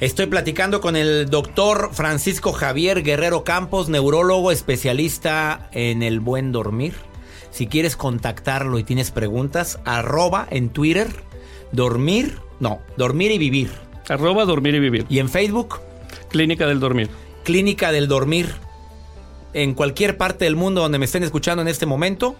Estoy 0.00 0.26
platicando 0.26 0.80
con 0.80 0.96
el 0.96 1.30
doctor 1.30 1.90
Francisco 1.92 2.52
Javier 2.52 3.02
Guerrero 3.02 3.44
Campos, 3.44 3.88
neurólogo 3.88 4.50
especialista 4.50 5.68
en 5.72 6.02
el 6.02 6.18
buen 6.20 6.50
dormir. 6.50 6.94
Si 7.54 7.68
quieres 7.68 7.94
contactarlo 7.94 8.80
y 8.80 8.82
tienes 8.82 9.12
preguntas, 9.12 9.78
arroba 9.84 10.44
en 10.50 10.70
Twitter, 10.70 11.06
dormir, 11.70 12.40
no, 12.58 12.80
dormir 12.96 13.30
y 13.30 13.38
vivir. 13.38 13.70
Arroba 14.08 14.44
dormir 14.44 14.74
y 14.74 14.80
vivir. 14.80 15.06
Y 15.08 15.20
en 15.20 15.28
Facebook, 15.28 15.78
Clínica 16.30 16.66
del 16.66 16.80
dormir. 16.80 17.08
Clínica 17.44 17.92
del 17.92 18.08
Dormir. 18.08 18.48
En 19.52 19.74
cualquier 19.74 20.16
parte 20.16 20.46
del 20.46 20.56
mundo 20.56 20.80
donde 20.80 20.98
me 20.98 21.04
estén 21.04 21.22
escuchando 21.22 21.62
en 21.62 21.68
este 21.68 21.86
momento 21.86 22.34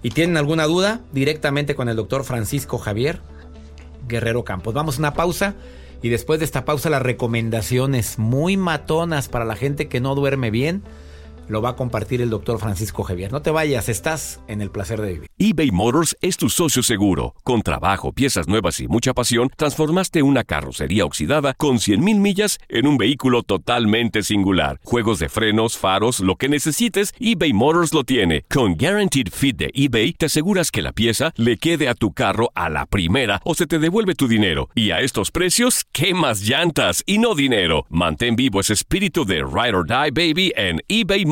y 0.00 0.10
tienen 0.10 0.36
alguna 0.36 0.66
duda, 0.66 1.00
directamente 1.10 1.74
con 1.74 1.88
el 1.88 1.96
doctor 1.96 2.22
Francisco 2.22 2.78
Javier 2.78 3.20
Guerrero 4.06 4.44
Campos. 4.44 4.74
Vamos 4.74 4.94
a 4.94 4.98
una 5.00 5.14
pausa 5.14 5.56
y 6.02 6.08
después 6.08 6.38
de 6.38 6.44
esta 6.44 6.64
pausa 6.64 6.88
las 6.88 7.02
recomendaciones 7.02 8.16
muy 8.20 8.56
matonas 8.56 9.28
para 9.28 9.44
la 9.44 9.56
gente 9.56 9.88
que 9.88 9.98
no 9.98 10.14
duerme 10.14 10.52
bien. 10.52 10.84
Lo 11.48 11.60
va 11.60 11.70
a 11.70 11.76
compartir 11.76 12.22
el 12.22 12.30
doctor 12.30 12.58
Francisco 12.58 13.02
Javier. 13.02 13.32
No 13.32 13.42
te 13.42 13.50
vayas, 13.50 13.88
estás 13.88 14.40
en 14.46 14.62
el 14.62 14.70
placer 14.70 15.00
de 15.00 15.12
vivir. 15.12 15.30
eBay 15.38 15.70
Motors 15.70 16.16
es 16.20 16.36
tu 16.36 16.48
socio 16.48 16.82
seguro. 16.82 17.34
Con 17.42 17.62
trabajo, 17.62 18.12
piezas 18.12 18.48
nuevas 18.48 18.78
y 18.80 18.88
mucha 18.88 19.12
pasión, 19.12 19.50
transformaste 19.56 20.22
una 20.22 20.44
carrocería 20.44 21.04
oxidada 21.04 21.54
con 21.54 21.78
100.000 21.78 21.98
millas 22.18 22.58
en 22.68 22.86
un 22.86 22.96
vehículo 22.96 23.42
totalmente 23.42 24.22
singular. 24.22 24.80
Juegos 24.84 25.18
de 25.18 25.28
frenos, 25.28 25.76
faros, 25.76 26.20
lo 26.20 26.36
que 26.36 26.48
necesites, 26.48 27.12
eBay 27.18 27.52
Motors 27.52 27.92
lo 27.92 28.04
tiene. 28.04 28.44
Con 28.48 28.76
Guaranteed 28.76 29.28
Fit 29.32 29.56
de 29.56 29.70
eBay, 29.74 30.12
te 30.12 30.26
aseguras 30.26 30.70
que 30.70 30.82
la 30.82 30.92
pieza 30.92 31.32
le 31.36 31.56
quede 31.56 31.88
a 31.88 31.94
tu 31.94 32.12
carro 32.12 32.50
a 32.54 32.68
la 32.70 32.86
primera 32.86 33.40
o 33.44 33.54
se 33.54 33.66
te 33.66 33.78
devuelve 33.78 34.14
tu 34.14 34.28
dinero. 34.28 34.68
Y 34.74 34.92
a 34.92 35.00
estos 35.00 35.30
precios, 35.30 35.84
¿qué 35.92 36.14
más 36.14 36.42
llantas 36.42 37.02
y 37.04 37.18
no 37.18 37.34
dinero? 37.34 37.84
Mantén 37.90 38.36
vivo 38.36 38.60
ese 38.60 38.74
espíritu 38.74 39.24
de 39.24 39.38
Ride 39.38 39.74
or 39.74 39.86
Die 39.86 40.10
Baby 40.12 40.52
en 40.56 40.80
eBay 40.86 41.24
Motors. 41.24 41.31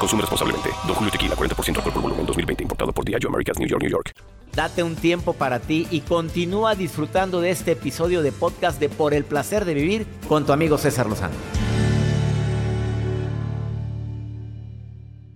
Consume 0.00 0.22
responsablemente. 0.22 0.70
Don 0.86 0.94
Julio 0.94 1.12
Tequila, 1.12 1.36
40% 1.36 1.76
alcohol 1.76 1.92
por 1.92 2.02
volumen, 2.02 2.26
2020. 2.26 2.62
Importado 2.64 2.92
por 2.92 3.04
Diageo 3.04 3.28
Americas, 3.28 3.58
New 3.58 3.68
York, 3.68 3.82
New 3.82 3.90
York. 3.90 4.12
Date 4.54 4.82
un 4.82 4.96
tiempo 4.96 5.34
para 5.34 5.60
ti 5.60 5.86
y 5.90 6.00
continúa 6.00 6.74
disfrutando 6.74 7.40
de 7.40 7.50
este 7.50 7.72
episodio 7.72 8.22
de 8.22 8.32
podcast 8.32 8.80
de 8.80 8.88
Por 8.88 9.14
el 9.14 9.24
placer 9.24 9.64
de 9.64 9.74
vivir 9.74 10.06
con 10.26 10.44
tu 10.46 10.52
amigo 10.52 10.78
César 10.78 11.06
Lozano. 11.06 11.34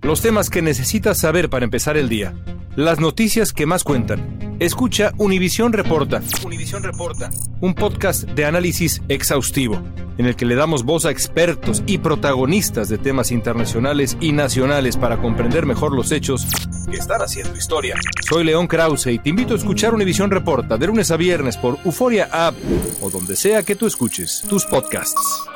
Los 0.02 0.21
temas 0.21 0.50
que 0.50 0.62
necesitas 0.62 1.18
saber 1.18 1.49
para 1.49 1.64
empezar 1.64 1.97
el 1.97 2.09
día. 2.09 2.35
Las 2.76 2.99
noticias 3.00 3.52
que 3.52 3.66
más 3.66 3.85
cuentan. 3.85 4.43
Escucha 4.61 5.12
Univisión 5.18 5.73
Reporta. 5.73 6.23
Univisión 6.44 6.84
Reporta. 6.84 7.28
Un 7.61 7.75
podcast 7.75 8.23
de 8.23 8.44
análisis 8.44 9.02
exhaustivo, 9.08 9.82
en 10.16 10.26
el 10.26 10.37
que 10.37 10.46
le 10.46 10.54
damos 10.54 10.84
voz 10.84 11.06
a 11.06 11.11
expertos 11.11 11.82
y 11.87 11.99
protagonistas 11.99 12.88
de 12.88 12.96
temas 12.96 13.32
internacionales 13.32 14.16
y 14.20 14.30
nacionales 14.30 14.96
para 14.96 15.16
comprender 15.16 15.66
mejor 15.66 15.92
los 15.92 16.12
hechos 16.12 16.46
que 16.88 16.99
están 16.99 17.20
haciendo 17.20 17.56
historia. 17.56 17.96
Soy 18.28 18.44
León 18.44 18.68
Krause 18.68 19.08
y 19.08 19.18
te 19.18 19.30
invito 19.30 19.54
a 19.54 19.56
escuchar 19.56 19.92
Univisión 19.92 20.30
Reporta 20.30 20.76
de 20.76 20.87
lunes 20.87 21.11
a 21.11 21.16
viernes 21.16 21.56
por 21.56 21.78
Euforia 21.84 22.28
App 22.30 22.54
o 23.02 23.11
donde 23.11 23.34
sea 23.34 23.64
que 23.64 23.75
tú 23.75 23.87
escuches 23.87 24.44
tus 24.49 24.64
podcasts. 24.66 25.49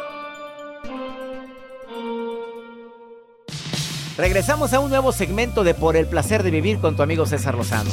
Regresamos 4.16 4.72
a 4.72 4.80
un 4.80 4.90
nuevo 4.90 5.12
segmento 5.12 5.62
de 5.62 5.74
Por 5.74 5.96
el 5.96 6.08
placer 6.08 6.42
de 6.42 6.50
vivir 6.50 6.80
con 6.80 6.96
tu 6.96 7.04
amigo 7.04 7.26
César 7.26 7.54
Lozano. 7.54 7.90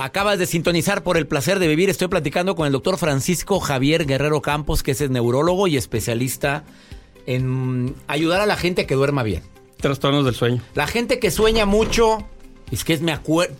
Acabas 0.00 0.38
de 0.38 0.46
sintonizar 0.46 1.02
por 1.02 1.16
el 1.16 1.26
placer 1.26 1.58
de 1.58 1.66
vivir. 1.66 1.90
Estoy 1.90 2.06
platicando 2.06 2.54
con 2.54 2.68
el 2.68 2.72
doctor 2.72 2.98
Francisco 2.98 3.58
Javier 3.58 4.06
Guerrero 4.06 4.40
Campos, 4.40 4.84
que 4.84 4.92
es 4.92 5.00
el 5.00 5.10
neurólogo 5.10 5.66
y 5.66 5.76
especialista 5.76 6.62
en 7.26 7.96
ayudar 8.06 8.40
a 8.40 8.46
la 8.46 8.54
gente 8.54 8.82
a 8.82 8.86
que 8.86 8.94
duerma 8.94 9.24
bien. 9.24 9.42
Trastornos 9.78 10.24
del 10.24 10.36
sueño. 10.36 10.62
La 10.76 10.86
gente 10.86 11.18
que 11.18 11.32
sueña 11.32 11.66
mucho, 11.66 12.18
es 12.70 12.84
que 12.84 12.92
es 12.92 13.02
me 13.02 13.10
acuerdo. 13.10 13.56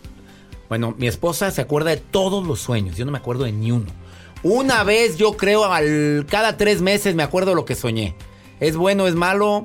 Bueno, 0.69 0.95
mi 0.97 1.07
esposa 1.07 1.51
se 1.51 1.59
acuerda 1.59 1.89
de 1.89 1.97
todos 1.97 2.47
los 2.47 2.61
sueños. 2.61 2.95
Yo 2.95 3.03
no 3.03 3.11
me 3.11 3.17
acuerdo 3.17 3.43
de 3.43 3.51
ni 3.51 3.73
uno. 3.73 3.87
Una 4.41 4.85
vez, 4.85 5.17
yo 5.17 5.35
creo, 5.35 5.65
al, 5.65 6.25
cada 6.29 6.55
tres 6.55 6.81
meses 6.81 7.15
me 7.15 7.23
acuerdo 7.23 7.53
lo 7.53 7.65
que 7.65 7.75
soñé. 7.75 8.15
¿Es 8.61 8.77
bueno, 8.77 9.07
es 9.07 9.15
malo? 9.15 9.63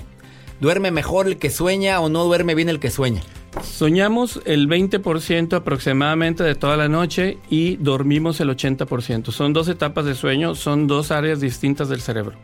¿Duerme 0.58 0.90
mejor 0.90 1.28
el 1.28 1.38
que 1.38 1.50
sueña 1.50 2.00
o 2.00 2.08
no 2.08 2.24
duerme 2.24 2.56
bien 2.56 2.68
el 2.68 2.80
que 2.80 2.90
sueña? 2.90 3.22
Soñamos 3.62 4.40
el 4.44 4.68
20% 4.68 5.54
aproximadamente 5.54 6.42
de 6.44 6.54
toda 6.54 6.76
la 6.76 6.88
noche 6.88 7.38
y 7.50 7.76
dormimos 7.76 8.40
el 8.40 8.50
80%. 8.50 9.30
Son 9.30 9.52
dos 9.52 9.68
etapas 9.68 10.04
de 10.04 10.14
sueño, 10.14 10.54
son 10.54 10.86
dos 10.86 11.10
áreas 11.10 11.40
distintas 11.40 11.88
del 11.88 12.00
cerebro. 12.00 12.36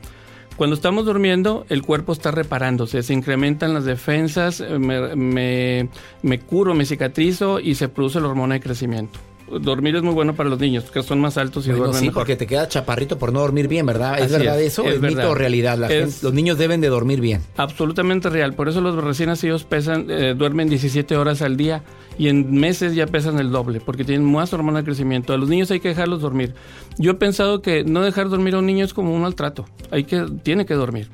Cuando 0.57 0.75
estamos 0.75 1.07
durmiendo, 1.07 1.65
el 1.69 1.83
cuerpo 1.83 2.13
está 2.13 2.31
reparándose, 2.31 3.03
se 3.03 3.15
incrementan 3.15 3.73
las 3.73 3.87
defensas, 3.87 4.61
eh, 4.61 4.79
me, 4.79 6.39
curo, 6.41 6.75
me 6.75 6.85
cicatrizo 6.85 7.61
y 7.61 7.77
se 7.77 7.89
produce 7.89 8.21
la 8.21 8.29
hormona 8.29 8.55
de 8.55 8.61
crecimiento 8.61 9.19
dormir 9.59 9.97
es 9.97 10.03
muy 10.03 10.15
bueno 10.15 10.35
para 10.35 10.49
los 10.49 10.59
niños, 10.61 10.85
que 10.91 11.03
son 11.03 11.21
más 11.21 11.37
altos 11.37 11.65
y 11.67 11.71
Bueno, 11.71 11.85
duermen 11.85 12.01
sí, 12.01 12.07
mejor. 12.09 12.21
porque 12.23 12.37
te 12.37 12.47
queda 12.47 12.69
chaparrito 12.69 13.19
por 13.19 13.33
no 13.33 13.41
dormir 13.41 13.67
bien, 13.69 13.85
¿verdad? 13.87 14.19
¿Es 14.19 14.27
Así 14.27 14.33
verdad 14.45 14.61
es, 14.61 14.73
eso? 14.73 14.85
es 14.85 14.95
¿Es, 14.95 15.01
mito 15.01 15.31
o 15.31 15.35
realidad? 15.35 15.79
La 15.79 15.89
Es- 15.89 16.05
gente- 16.13 16.17
los 16.23 16.33
niños 16.35 16.59
deben 16.59 16.81
de 16.81 16.89
dormir 16.89 17.21
bien. 17.21 17.43
Absolutamente 17.57 18.31
real. 18.31 18.55
Por 18.55 18.69
eso 18.69 18.81
los 18.81 18.95
recién 19.03 19.29
nacidos 19.29 19.65
pesan, 19.65 20.07
eh, 20.09 20.35
duermen 20.37 20.69
17 20.69 21.17
horas 21.17 21.43
al 21.43 21.57
día 21.57 21.83
y 22.19 22.29
en 22.29 22.53
meses 22.53 22.95
ya 22.95 23.07
pesan 23.07 23.39
el 23.39 23.51
doble 23.51 23.81
porque 23.81 24.05
tienen 24.05 24.31
más 24.31 24.53
hormona 24.53 24.79
de 24.81 24.85
crecimiento. 24.85 25.33
A 25.33 25.37
los 25.39 25.49
niños 25.49 25.71
hay 25.71 25.81
que 25.81 25.89
dejarlos 25.89 26.21
dormir. 26.21 26.55
Yo 26.99 27.13
he 27.13 27.15
pensado 27.15 27.63
que 27.63 27.83
no 27.85 28.03
dejar 28.03 28.29
dormir 28.29 28.55
a 28.55 28.59
un 28.59 28.67
niño 28.67 28.85
es 28.85 28.95
como 28.95 29.15
un 29.15 29.23
maltrato. 29.23 29.65
Hay 29.91 30.05
que, 30.05 30.27
tiene 30.43 30.67
que 30.67 30.75
dormir. 30.75 31.09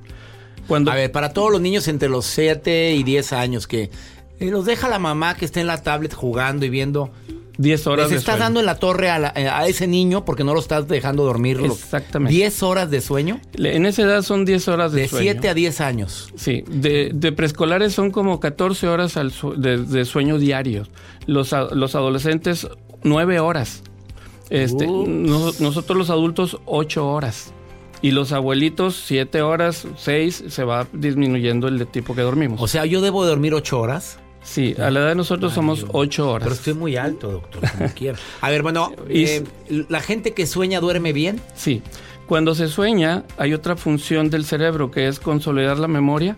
Cuando, 0.67 0.91
A 0.91 0.95
ver, 0.97 1.13
para 1.13 1.33
todos 1.33 1.53
los 1.53 1.61
niños 1.61 1.87
entre 1.87 2.09
los 2.09 2.27
7 2.27 2.93
y 2.95 3.05
10 3.05 3.33
años 3.33 3.67
que 3.69 3.91
eh, 4.41 4.51
los 4.51 4.65
deja 4.67 4.89
la 4.89 4.99
mamá 4.99 5.37
que 5.37 5.45
esté 5.45 5.61
en 5.61 5.69
la 5.69 5.81
tablet 5.83 6.13
jugando 6.13 6.67
y 6.67 6.71
viendo. 6.71 7.11
10 7.59 7.87
horas 7.87 8.05
Les 8.07 8.11
de 8.11 8.17
estás 8.19 8.35
sueño. 8.35 8.45
dando 8.45 8.61
en 8.61 8.67
la 8.67 8.77
torre 8.77 9.11
a, 9.11 9.19
la- 9.19 9.33
eh, 9.35 9.49
a 9.49 9.67
ese 9.67 9.87
niño 9.87 10.25
porque 10.25 10.45
no 10.45 10.53
lo 10.55 10.61
estás 10.61 10.87
dejando 10.89 11.25
dormir. 11.25 11.61
Exactamente. 11.65 12.35
10 12.35 12.63
horas 12.63 12.91
de 12.91 13.01
sueño. 13.01 13.41
En 13.55 13.87
esa 13.87 14.03
edad 14.03 14.23
son 14.23 14.45
10 14.45 14.69
horas 14.69 14.93
de, 14.93 15.03
De 15.03 15.09
sueño. 15.09 15.33
7 15.33 15.49
a 15.49 15.55
10 15.55 15.81
años. 15.81 16.33
Sí, 16.37 16.65
de, 16.69 17.11
de 17.15 17.33
preescolares 17.33 17.93
son 17.95 18.11
como 18.11 18.41
14 18.41 18.89
horas 18.89 19.17
al 19.17 19.31
su- 19.33 19.55
de, 19.55 19.79
de 19.79 20.05
sueño 20.05 20.39
diarios. 20.39 20.91
Los, 21.27 21.53
los 21.73 21.95
adolescentes, 21.95 22.69
9 23.03 23.41
horas. 23.41 23.83
Este, 24.51 24.87
no- 24.87 25.53
nosotros 25.59 25.97
los 25.99 26.11
adultos, 26.11 26.59
8 26.67 27.07
horas. 27.09 27.53
Y 28.03 28.11
los 28.11 28.33
abuelitos, 28.33 29.03
7 29.07 29.41
horas, 29.41 29.87
6, 29.97 30.45
se 30.49 30.65
va 30.65 30.87
disminuyendo 30.93 31.67
el 31.67 31.79
de 31.79 31.87
tipo 31.87 32.15
que 32.15 32.21
dormimos. 32.21 32.61
O 32.61 32.69
sea, 32.69 32.85
yo 32.85 33.01
debo 33.01 33.25
de 33.25 33.31
dormir 33.31 33.55
8 33.55 33.81
horas. 33.81 34.19
Sí, 34.47 34.75
a 34.79 34.91
la 34.91 35.01
edad 35.01 35.09
de 35.11 35.15
nosotros 35.17 35.53
somos 35.53 35.87
8 35.93 36.31
horas. 36.31 36.45
Pero 36.45 36.55
estoy 36.55 36.75
muy 36.75 36.97
alto, 36.97 37.31
doctor, 37.33 37.63
como 37.71 37.91
quiera. 37.95 38.19
A 38.41 38.51
ver, 38.51 38.63
bueno, 38.63 38.93
eh, 39.09 39.45
¿la 39.89 40.01
gente 40.01 40.33
que 40.33 40.47
sueña 40.47 40.81
duerme 40.81 41.13
bien? 41.13 41.41
Sí, 41.55 41.83
cuando 42.27 42.55
se 42.55 42.69
sueña 42.69 43.25
hay 43.37 43.55
otra 43.55 43.77
función 43.77 44.31
del 44.31 44.45
cerebro 44.45 44.91
que 44.91 45.09
es 45.09 45.21
consolidar 45.21 45.79
la 45.79 45.89
memoria 45.89 46.37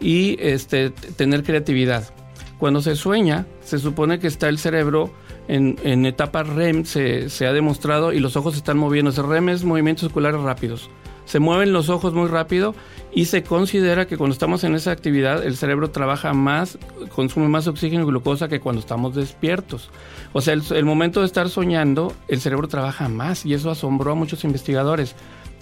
y 0.00 0.36
este, 0.40 0.90
tener 0.90 1.44
creatividad. 1.44 2.12
Cuando 2.58 2.80
se 2.80 2.96
sueña, 2.96 3.46
se 3.62 3.78
supone 3.78 4.18
que 4.18 4.26
está 4.26 4.48
el 4.48 4.58
cerebro 4.58 5.12
en, 5.48 5.78
en 5.84 6.06
etapa 6.06 6.42
REM, 6.42 6.84
se, 6.84 7.28
se 7.28 7.46
ha 7.46 7.52
demostrado, 7.52 8.12
y 8.12 8.20
los 8.20 8.36
ojos 8.36 8.54
se 8.54 8.58
están 8.58 8.78
moviendo. 8.78 9.10
REM 9.10 9.50
es 9.50 9.64
movimientos 9.64 10.10
oculares 10.10 10.40
rápidos. 10.40 10.90
Se 11.24 11.38
mueven 11.40 11.72
los 11.72 11.88
ojos 11.88 12.12
muy 12.14 12.28
rápido 12.28 12.74
y 13.12 13.26
se 13.26 13.42
considera 13.42 14.06
que 14.06 14.16
cuando 14.16 14.34
estamos 14.34 14.64
en 14.64 14.74
esa 14.74 14.90
actividad 14.90 15.44
el 15.44 15.56
cerebro 15.56 15.90
trabaja 15.90 16.32
más, 16.34 16.78
consume 17.14 17.48
más 17.48 17.66
oxígeno 17.66 18.02
y 18.02 18.06
glucosa 18.06 18.48
que 18.48 18.60
cuando 18.60 18.80
estamos 18.80 19.14
despiertos. 19.14 19.90
O 20.32 20.40
sea, 20.40 20.54
el, 20.54 20.84
momento 20.84 21.20
de 21.20 21.26
estar 21.26 21.48
soñando, 21.48 22.12
el 22.28 22.40
cerebro 22.40 22.68
trabaja 22.68 23.08
más 23.08 23.46
y 23.46 23.54
eso 23.54 23.70
asombró 23.70 24.12
a 24.12 24.16
muchos 24.16 24.44
investigadores. 24.44 25.14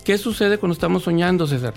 ¿Qué 0.05 0.19
sucede 0.19 0.59
cuando 0.59 0.75
estamos 0.75 1.05
soñando, 1.05 1.47
César? 1.47 1.75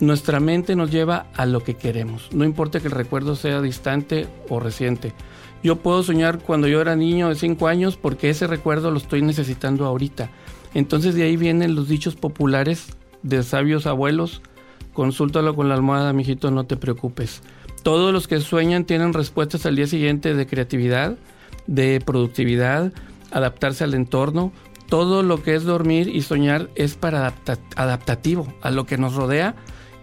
Nuestra 0.00 0.40
mente 0.40 0.74
nos 0.74 0.90
lleva 0.90 1.26
a 1.36 1.44
lo 1.44 1.60
que 1.62 1.74
queremos, 1.74 2.30
no 2.32 2.44
importa 2.44 2.80
que 2.80 2.88
el 2.88 2.92
recuerdo 2.92 3.36
sea 3.36 3.60
distante 3.60 4.26
o 4.48 4.58
reciente. 4.58 5.12
Yo 5.62 5.76
puedo 5.76 6.02
soñar 6.02 6.38
cuando 6.38 6.68
yo 6.68 6.80
era 6.80 6.96
niño 6.96 7.28
de 7.28 7.34
5 7.34 7.68
años 7.68 7.98
porque 7.98 8.30
ese 8.30 8.46
recuerdo 8.46 8.90
lo 8.90 8.96
estoy 8.96 9.20
necesitando 9.20 9.84
ahorita. 9.84 10.30
Entonces 10.72 11.14
de 11.14 11.24
ahí 11.24 11.36
vienen 11.36 11.74
los 11.74 11.86
dichos 11.86 12.16
populares 12.16 12.96
de 13.22 13.42
sabios 13.42 13.86
abuelos. 13.86 14.42
Consúltalo 14.92 15.54
con 15.54 15.68
la 15.68 15.74
almohada, 15.74 16.12
mijito, 16.12 16.50
no 16.50 16.64
te 16.64 16.76
preocupes. 16.76 17.42
Todos 17.82 18.12
los 18.12 18.28
que 18.28 18.40
sueñan 18.40 18.84
tienen 18.84 19.12
respuestas 19.12 19.64
al 19.66 19.76
día 19.76 19.86
siguiente 19.86 20.34
de 20.34 20.46
creatividad, 20.46 21.16
de 21.66 22.02
productividad, 22.04 22.92
adaptarse 23.30 23.84
al 23.84 23.94
entorno. 23.94 24.52
Todo 24.88 25.22
lo 25.22 25.42
que 25.42 25.54
es 25.54 25.62
dormir 25.62 26.08
y 26.08 26.22
soñar 26.22 26.68
es 26.74 26.96
para 26.96 27.20
adapta- 27.20 27.58
adaptativo 27.76 28.52
a 28.60 28.70
lo 28.70 28.86
que 28.86 28.98
nos 28.98 29.14
rodea. 29.14 29.54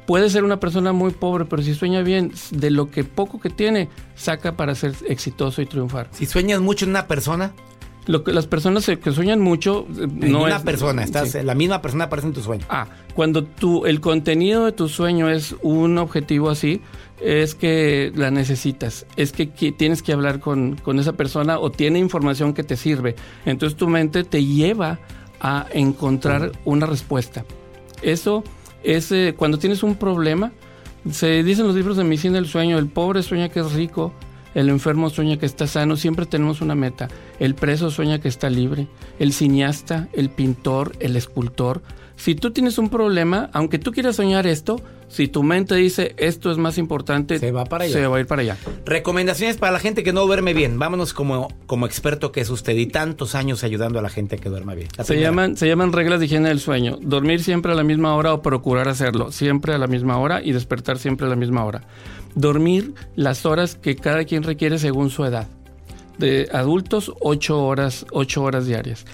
Puede 0.08 0.30
ser 0.30 0.46
una 0.46 0.62
persona 0.62 0.94
muy 0.94 1.12
pobre, 1.12 1.44
pero 1.44 1.62
si 1.62 1.74
sueña 1.74 2.02
bien, 2.02 2.32
de 2.52 2.72
lo 2.72 2.90
que 2.90 3.04
poco 3.04 3.42
que 3.42 3.50
tiene, 3.50 3.90
saca 4.16 4.56
para 4.56 4.74
ser 4.74 4.96
exitoso 5.10 5.62
y 5.62 5.66
triunfar. 5.66 6.08
Si 6.12 6.26
sueñas 6.26 6.62
mucho 6.62 6.86
en 6.86 6.92
una 6.92 7.08
persona, 7.08 7.52
Lo 8.08 8.24
que 8.24 8.32
las 8.32 8.48
personas 8.48 8.86
que 8.86 9.12
sueñan 9.12 9.40
mucho 9.40 9.86
eh, 9.98 10.04
en 10.04 10.32
no 10.32 10.44
una 10.44 10.58
es 10.58 10.64
persona, 10.64 11.04
estás, 11.04 11.32
sí. 11.32 11.40
la 11.44 11.56
misma 11.56 11.82
persona 11.82 12.06
aparece 12.06 12.28
en 12.28 12.34
tu 12.34 12.42
sueño. 12.42 12.66
Ah, 12.70 12.88
cuando 13.14 13.44
tu, 13.44 13.86
el 13.86 14.02
contenido 14.02 14.66
de 14.66 14.72
tu 14.72 14.88
sueño 14.88 15.30
es 15.30 15.56
un 15.62 15.98
objetivo 15.98 16.50
así, 16.50 16.82
es 17.22 17.56
que 17.56 18.12
la 18.16 18.32
necesitas, 18.32 19.06
es 19.16 19.32
que, 19.32 19.48
tienes 19.48 20.02
que 20.02 20.14
hablar 20.14 20.40
con, 20.40 20.76
con 20.76 21.00
esa 21.00 21.14
persona 21.14 21.60
o 21.60 21.72
tiene 21.72 22.00
información 22.00 22.54
que 22.54 22.64
te 22.64 22.78
sirve. 22.78 23.16
Entonces 23.46 23.78
tu 23.78 23.88
mente 23.88 24.24
te 24.24 24.44
lleva 24.44 25.00
a 25.40 25.66
encontrar 25.74 26.52
una 26.66 26.86
respuesta. 26.86 27.46
Eso 28.02 28.44
es 28.84 29.12
eh, 29.12 29.34
cuando 29.38 29.58
tienes 29.60 29.84
un 29.84 29.96
problema, 29.96 30.52
se 31.12 31.44
dicen 31.44 31.68
los 31.68 31.76
libros 31.76 31.98
de 31.98 32.04
medicina 32.04 32.36
del 32.36 32.48
sueño, 32.48 32.78
el 32.78 32.88
pobre 32.88 33.24
sueña 33.24 33.50
que 33.50 33.60
es 33.60 33.72
rico, 33.74 34.14
el 34.58 34.70
enfermo 34.70 35.12
sueña 35.12 35.38
que 35.38 35.46
está 35.46 35.68
sano, 35.68 35.98
siempre 35.98 36.26
tenemos 36.26 36.62
una 36.62 36.74
meta. 36.74 37.10
El 37.40 37.54
preso 37.54 37.92
sueña 37.92 38.20
que 38.20 38.28
está 38.28 38.50
libre, 38.50 38.88
el 39.20 39.32
cineasta, 39.32 40.10
el 40.14 40.32
pintor, 40.32 40.94
el 41.00 41.16
escultor. 41.16 41.84
Si 42.16 42.34
tú 42.34 42.50
tienes 42.50 42.80
un 42.80 42.90
problema, 42.90 43.52
aunque 43.54 43.78
tú 43.78 43.92
quieras 43.92 44.16
soñar 44.16 44.48
esto, 44.48 44.82
si 45.10 45.28
tu 45.28 45.42
mente 45.44 45.76
dice 45.76 46.14
esto 46.18 46.52
es 46.52 46.58
más 46.58 46.78
importante, 46.78 47.40
Se 47.40 47.52
va 47.52 47.64
para 47.66 47.86
allá. 47.86 47.94
se 47.94 48.08
va 48.08 48.18
a 48.18 48.20
ir 48.20 48.28
para 48.28 48.42
allá. 48.42 48.58
Recomendaciones 48.86 49.58
para 49.58 49.72
la 49.72 49.80
gente 49.80 50.04
que 50.04 50.12
no 50.14 50.26
duerme 50.26 50.54
bien. 50.54 50.80
Vámonos 50.80 51.14
como, 51.14 51.48
como 51.66 51.86
experto 51.86 52.32
que 52.32 52.42
es 52.42 52.50
usted 52.50 52.76
y 52.76 52.88
tantos 52.88 53.34
años 53.36 53.64
ayudando 53.64 54.00
a 54.00 54.02
la 54.02 54.10
gente 54.10 54.38
que 54.38 54.50
duerma 54.50 54.74
bien. 54.76 54.90
La 54.98 55.04
Se 55.04 55.14
primera. 55.14 55.30
llaman, 55.30 55.58
se 55.58 55.68
llaman 55.68 55.94
reglas 55.94 56.20
de 56.20 56.26
higiene 56.26 56.50
del 56.50 56.60
sueño. 56.60 56.98
Dormir 57.02 57.42
siempre 57.44 57.72
a 57.72 57.76
la 57.76 57.84
misma 57.84 58.16
hora 58.16 58.34
o 58.34 58.42
procurar 58.42 58.88
hacerlo 58.90 59.32
siempre 59.32 59.74
a 59.74 59.78
la 59.78 59.88
misma 59.88 60.18
hora 60.18 60.42
y 60.44 60.52
despertar 60.52 60.98
siempre 60.98 61.26
a 61.28 61.30
la 61.30 61.36
misma 61.36 61.64
hora. 61.66 61.84
Dormir 62.36 62.94
las 63.16 63.46
horas 63.46 63.76
que 63.76 63.96
cada 63.96 64.24
quien 64.26 64.44
requiere 64.44 64.78
según 64.78 65.10
su 65.10 65.24
edad. 65.26 65.48
De 66.18 66.50
adultos, 66.52 67.14
8 67.20 67.64
horas, 67.64 68.06
8 68.12 68.42
horas 68.44 68.66
diarias. 68.66 69.06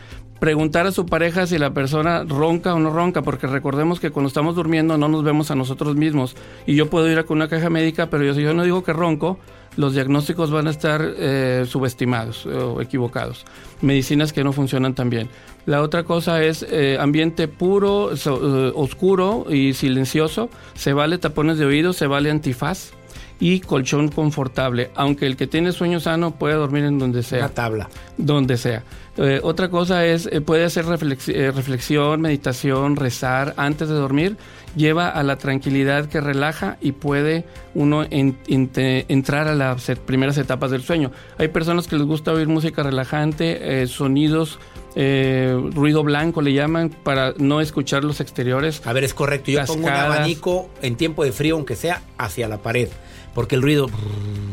Preguntar 0.44 0.86
a 0.88 0.92
su 0.92 1.06
pareja 1.06 1.48
si 1.48 1.58
la 1.58 1.74
persona 1.74 2.26
ronca 2.28 2.74
o 2.74 2.80
no 2.80 2.90
ronca, 2.90 3.22
porque 3.22 3.48
recordemos 3.48 4.02
que 4.02 4.12
cuando 4.12 4.28
estamos 4.28 4.56
durmiendo 4.56 4.98
no 4.98 5.08
nos 5.08 5.24
vemos 5.24 5.52
a 5.52 5.56
nosotros 5.56 5.96
mismos. 5.96 6.36
Y 6.68 6.76
yo 6.76 6.90
puedo 6.90 7.10
ir 7.10 7.18
a 7.18 7.24
con 7.24 7.38
una 7.38 7.48
caja 7.48 7.70
médica, 7.70 8.10
pero 8.10 8.26
yo, 8.26 8.34
si 8.34 8.42
yo 8.42 8.54
no 8.54 8.64
digo 8.64 8.84
que 8.84 8.92
ronco, 8.92 9.40
los 9.78 9.94
diagnósticos 9.94 10.52
van 10.52 10.68
a 10.68 10.72
estar 10.72 11.02
eh, 11.18 11.64
subestimados 11.66 12.46
o 12.46 12.82
equivocados. 12.82 13.46
Medicinas 13.82 14.34
que 14.34 14.44
no 14.44 14.52
funcionan 14.52 14.96
tan 14.96 15.10
bien. 15.10 15.30
La 15.66 15.82
otra 15.82 16.04
cosa 16.04 16.44
es 16.44 16.66
eh, 16.70 16.98
ambiente 17.00 17.48
puro, 17.48 18.18
so- 18.18 18.68
eh, 18.68 18.74
oscuro 18.76 19.46
y 19.50 19.74
silencioso. 19.74 20.50
Se 20.74 20.92
vale 20.92 21.20
tapones 21.20 21.58
de 21.58 21.64
oído, 21.68 21.94
se 21.94 22.06
vale 22.06 22.30
antifaz 22.30 22.92
y 23.40 23.62
colchón 23.62 24.10
confortable. 24.10 24.92
Aunque 24.96 25.26
el 25.26 25.38
que 25.38 25.48
tiene 25.48 25.72
sueño 25.72 26.02
sano 26.02 26.32
puede 26.32 26.56
dormir 26.56 26.84
en 26.84 27.00
donde 27.00 27.24
sea 27.24 27.40
Una 27.40 27.50
tabla. 27.50 27.90
donde 28.18 28.58
sea. 28.58 28.84
Eh, 29.17 29.39
otra 29.43 29.69
cosa 29.69 30.06
es, 30.08 30.28
eh, 30.32 30.41
puede 30.41 30.65
hacer 30.65 30.86
reflex- 30.86 31.32
eh, 31.34 31.52
reflexión, 31.52 32.19
meditación, 32.21 32.95
rezar 32.95 33.54
antes 33.58 33.88
de 33.88 33.93
dormir. 33.93 34.38
Lleva 34.76 35.08
a 35.10 35.21
la 35.21 35.38
tranquilidad 35.38 36.08
que 36.08 36.19
relaja 36.19 36.78
y 36.82 36.93
puede 36.93 37.45
uno 37.76 38.04
en- 38.10 38.36
entrar 38.47 39.47
a 39.47 39.54
las 39.54 39.86
primeras 40.06 40.38
etapas 40.39 40.71
del 40.71 40.82
sueño. 40.82 41.12
Hay 41.38 41.49
personas 41.49 41.88
que 41.88 41.95
les 41.95 42.08
gusta 42.08 42.32
oír 42.32 42.47
música 42.47 42.82
relajante, 42.82 43.84
eh, 43.84 43.88
sonidos, 43.88 44.58
eh, 44.95 45.56
ruido 45.73 46.04
blanco 46.04 46.41
le 46.41 46.54
llaman, 46.54 46.89
para 46.89 47.36
no 47.38 47.62
escuchar 47.62 48.04
los 48.04 48.19
exteriores. 48.19 48.82
A 48.86 48.93
ver, 48.93 49.04
es 49.04 49.13
correcto. 49.13 49.52
Yo 49.52 49.60
pongo 49.67 49.86
un 49.86 49.93
abanico 50.15 50.69
en 50.82 50.95
tiempo 50.95 51.23
de 51.23 51.32
frío, 51.32 51.54
aunque 51.56 51.76
sea 51.76 52.02
hacia 52.17 52.47
la 52.47 52.58
pared. 52.63 52.89
Porque 53.36 53.56
el 53.56 53.63
ruido. 53.63 53.88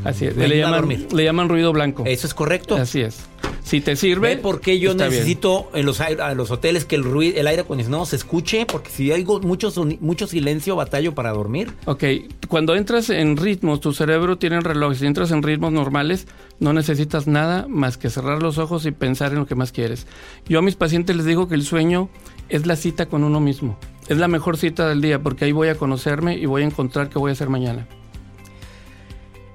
Así 0.04 0.24
es, 0.26 0.36
le 0.36 0.56
llaman, 0.56 0.88
le 1.14 1.24
llaman 1.24 1.50
ruido 1.50 1.70
blanco. 1.72 2.04
Eso 2.06 2.26
es 2.26 2.32
correcto. 2.32 2.76
Así 2.76 3.02
es. 3.02 3.26
Si 3.70 3.80
te 3.80 3.94
sirve. 3.94 4.34
¿Ve 4.34 4.36
por 4.36 4.60
qué 4.60 4.80
yo 4.80 4.96
bien. 4.96 5.08
necesito 5.08 5.70
en 5.74 5.86
los, 5.86 6.00
a 6.00 6.34
los 6.34 6.50
hoteles 6.50 6.84
que 6.84 6.96
el, 6.96 7.04
ruido, 7.04 7.38
el 7.38 7.46
aire 7.46 7.62
acondicionado 7.62 8.04
se 8.04 8.16
escuche? 8.16 8.66
Porque 8.66 8.90
si 8.90 9.12
hay 9.12 9.24
mucho, 9.24 9.72
mucho 10.00 10.26
silencio, 10.26 10.74
batallo 10.74 11.14
para 11.14 11.30
dormir. 11.30 11.72
Ok, 11.84 12.02
cuando 12.48 12.74
entras 12.74 13.10
en 13.10 13.36
ritmos, 13.36 13.78
tu 13.78 13.92
cerebro 13.92 14.38
tiene 14.38 14.58
un 14.58 14.64
reloj. 14.64 14.96
Si 14.96 15.06
entras 15.06 15.30
en 15.30 15.44
ritmos 15.44 15.70
normales, 15.70 16.26
no 16.58 16.72
necesitas 16.72 17.28
nada 17.28 17.68
más 17.68 17.96
que 17.96 18.10
cerrar 18.10 18.42
los 18.42 18.58
ojos 18.58 18.86
y 18.86 18.90
pensar 18.90 19.30
en 19.30 19.38
lo 19.38 19.46
que 19.46 19.54
más 19.54 19.70
quieres. 19.70 20.08
Yo 20.48 20.58
a 20.58 20.62
mis 20.62 20.74
pacientes 20.74 21.14
les 21.14 21.24
digo 21.24 21.46
que 21.46 21.54
el 21.54 21.62
sueño 21.62 22.08
es 22.48 22.66
la 22.66 22.74
cita 22.74 23.06
con 23.06 23.22
uno 23.22 23.38
mismo. 23.38 23.78
Es 24.08 24.18
la 24.18 24.26
mejor 24.26 24.56
cita 24.56 24.88
del 24.88 25.00
día 25.00 25.22
porque 25.22 25.44
ahí 25.44 25.52
voy 25.52 25.68
a 25.68 25.76
conocerme 25.76 26.36
y 26.36 26.46
voy 26.46 26.62
a 26.62 26.66
encontrar 26.66 27.08
qué 27.08 27.20
voy 27.20 27.30
a 27.30 27.34
hacer 27.34 27.48
mañana. 27.48 27.86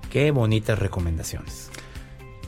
Qué 0.10 0.32
bonitas 0.32 0.80
recomendaciones. 0.80 1.70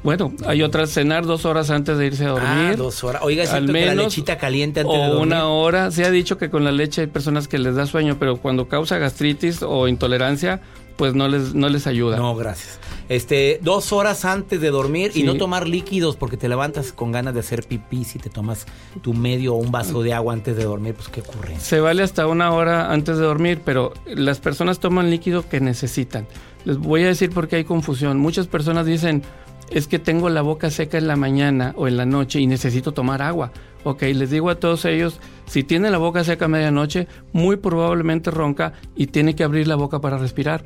Bueno, 0.08 0.32
hay 0.46 0.64
otras, 0.64 0.92
cenar 0.92 1.26
dos 1.26 1.44
horas 1.44 1.70
antes 1.70 1.98
de 1.98 2.06
irse 2.06 2.24
a 2.24 2.30
dormir. 2.30 2.48
Ah, 2.48 2.76
dos 2.78 3.04
horas. 3.04 3.22
Oiga, 3.26 3.44
al 3.44 3.50
cierto 3.50 3.74
que 3.74 3.80
la 3.82 3.92
menos, 3.92 4.06
lechita 4.06 4.38
caliente 4.38 4.80
antes 4.80 4.96
o 4.96 5.02
de 5.02 5.08
dormir. 5.10 5.22
una 5.22 5.50
hora. 5.50 5.92
Se 5.92 6.06
ha 6.06 6.12
dicho 6.12 6.38
que 6.38 6.50
con 6.50 6.64
la 6.64 6.72
leche 6.72 7.02
hay 7.02 7.08
personas 7.08 7.50
que 7.50 7.60
les 7.60 7.76
da 7.76 7.86
sueño, 7.86 8.16
pero 8.18 8.38
cuando 8.38 8.70
causa 8.70 9.00
gastritis 9.00 9.62
o 9.64 9.90
intolerancia, 9.90 10.62
pues 10.96 11.14
no 11.14 11.28
les, 11.28 11.56
no 11.56 11.68
les 11.68 11.88
ayuda. 11.88 12.16
No, 12.16 12.34
gracias. 12.38 12.80
Este, 13.10 13.60
dos 13.62 13.92
horas 13.92 14.24
antes 14.24 14.62
de 14.62 14.70
dormir 14.70 15.12
y 15.14 15.24
no 15.24 15.36
tomar 15.36 15.68
líquidos 15.68 16.16
porque 16.16 16.38
te 16.38 16.48
levantas 16.48 16.94
con 16.94 17.12
ganas 17.12 17.34
de 17.34 17.42
hacer 17.42 17.64
pipí 17.64 18.06
si 18.06 18.18
te 18.18 18.30
tomas 18.30 18.66
tu 19.02 19.14
medio 19.14 19.56
o 19.56 19.58
un 19.58 19.74
vaso 19.74 20.04
de 20.04 20.14
agua 20.14 20.32
antes 20.32 20.56
de 20.56 20.64
dormir, 20.64 20.94
pues 20.94 21.10
qué 21.10 21.20
ocurre. 21.20 21.60
Se 21.60 21.82
vale 21.82 22.02
hasta 22.02 22.28
una 22.28 22.54
hora 22.54 22.94
antes 22.94 23.18
de 23.18 23.26
dormir, 23.26 23.60
pero 23.66 23.92
las 24.06 24.40
personas 24.40 24.80
toman 24.80 25.10
líquido 25.10 25.50
que 25.50 25.60
necesitan. 25.60 26.28
Les 26.64 26.78
voy 26.78 27.04
a 27.04 27.08
decir 27.08 27.30
por 27.30 27.50
qué 27.50 27.58
hay 27.58 27.64
confusión. 27.66 28.20
Muchas 28.20 28.48
personas 28.48 28.86
dicen, 28.86 29.24
es 29.70 29.88
que 29.88 30.00
tengo 30.00 30.30
la 30.30 30.42
boca 30.42 30.70
seca 30.70 30.98
en 30.98 31.08
la 31.08 31.16
mañana 31.16 31.74
o 31.78 31.88
en 31.88 31.98
la 31.98 32.06
noche 32.06 32.40
y 32.40 32.48
necesito 32.48 32.94
tomar 32.94 33.22
agua. 33.22 33.52
Ok, 33.84 34.04
les 34.04 34.30
digo 34.30 34.50
a 34.50 34.56
todos 34.56 34.86
ellos, 34.86 35.20
si 35.46 35.64
tiene 35.64 35.90
la 35.90 35.98
boca 35.98 36.24
seca 36.24 36.46
a 36.46 36.50
medianoche, 36.50 37.08
muy 37.32 37.58
probablemente 37.58 38.32
ronca 38.32 38.74
y 38.96 39.08
tiene 39.08 39.36
que 39.36 39.44
abrir 39.44 39.68
la 39.68 39.76
boca 39.76 40.02
para 40.02 40.18
respirar. 40.18 40.66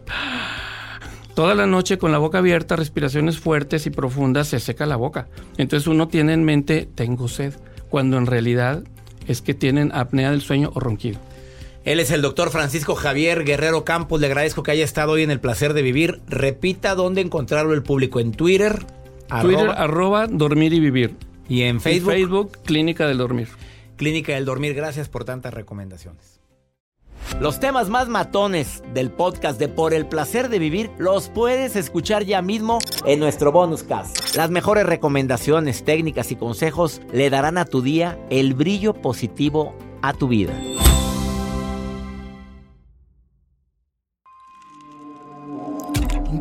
Toda 1.36 1.56
la 1.56 1.66
noche 1.66 1.98
con 1.98 2.12
la 2.12 2.18
boca 2.18 2.40
abierta, 2.40 2.76
respiraciones 2.76 3.40
fuertes 3.40 3.86
y 3.86 3.90
profundas, 3.90 4.48
se 4.48 4.60
seca 4.60 4.86
la 4.86 4.98
boca. 4.98 5.28
Entonces 5.58 5.88
uno 5.88 6.08
tiene 6.08 6.34
en 6.34 6.44
mente, 6.44 6.90
tengo 6.94 7.28
sed, 7.28 7.54
cuando 7.90 8.18
en 8.18 8.26
realidad 8.26 8.84
es 9.28 9.42
que 9.42 9.54
tienen 9.54 9.92
apnea 9.94 10.32
del 10.32 10.42
sueño 10.42 10.72
o 10.74 10.80
ronquido. 10.80 11.20
Él 11.84 12.00
es 12.00 12.12
el 12.12 12.22
doctor 12.22 12.52
Francisco 12.52 12.96
Javier 12.96 13.44
Guerrero 13.44 13.84
Campos. 13.84 14.22
Le 14.22 14.28
agradezco 14.28 14.62
que 14.62 14.72
haya 14.72 14.86
estado 14.86 15.14
hoy 15.14 15.24
en 15.24 15.32
el 15.32 15.40
placer 15.40 15.74
de 15.74 15.82
vivir. 15.82 16.22
Repita 16.28 16.94
dónde 16.94 17.22
encontrarlo 17.22 17.74
el 17.74 17.82
público. 17.82 18.20
En 18.20 18.34
Twitter. 18.34 18.86
Twitter, 19.42 19.70
arroba, 19.70 19.74
arroba 19.74 20.28
dormir 20.28 20.74
y 20.74 20.80
vivir. 20.80 21.16
y 21.48 21.64
en 21.64 21.82
Facebook, 21.82 22.12
En 22.12 22.20
Facebook, 22.20 22.58
Clínica 22.66 23.08
del 23.08 23.18
Dormir. 23.18 23.48
Clínica 23.96 24.34
del 24.34 24.46
Dormir. 24.46 24.76
Gracias 24.76 25.10
por 25.10 25.24
tantas 25.24 25.54
recomendaciones. 25.54 26.40
Los 27.40 27.60
temas 27.60 27.90
más 27.90 28.10
matones 28.10 28.84
del 28.94 29.10
podcast 29.10 29.58
de 29.58 29.68
Por 29.68 29.94
el 29.94 30.06
placer 30.06 30.50
de 30.50 30.60
vivir 30.60 30.92
los 31.00 31.30
puedes 31.30 31.76
escuchar 31.76 32.26
ya 32.26 32.42
mismo 32.42 32.78
en 33.06 33.20
nuestro 33.20 33.52
bonus 33.52 33.84
cast. 33.84 34.36
Las 34.36 34.52
mejores 34.52 34.86
recomendaciones, 34.86 35.84
técnicas 35.84 36.32
y 36.32 36.36
consejos 36.36 37.02
le 37.12 37.30
darán 37.32 37.58
a 37.58 37.66
tu 37.66 37.82
día 37.82 38.20
el 38.30 38.54
brillo 38.54 38.94
positivo 38.94 39.74
a 40.04 40.14
tu 40.14 40.28
vida. 40.28 40.54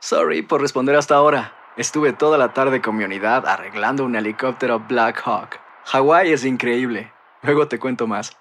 Sorry 0.00 0.42
por 0.42 0.60
responder 0.60 0.96
hasta 0.96 1.14
ahora. 1.14 1.52
Estuve 1.76 2.12
toda 2.12 2.38
la 2.38 2.52
tarde 2.52 2.80
con 2.80 2.96
mi 2.96 3.04
unidad 3.04 3.46
arreglando 3.46 4.04
un 4.04 4.16
helicóptero 4.16 4.80
Black 4.88 5.22
Hawk. 5.24 5.60
Hawái 5.84 6.32
es 6.32 6.44
increíble. 6.44 7.12
Luego 7.42 7.68
te 7.68 7.78
cuento 7.78 8.06
más. 8.06 8.32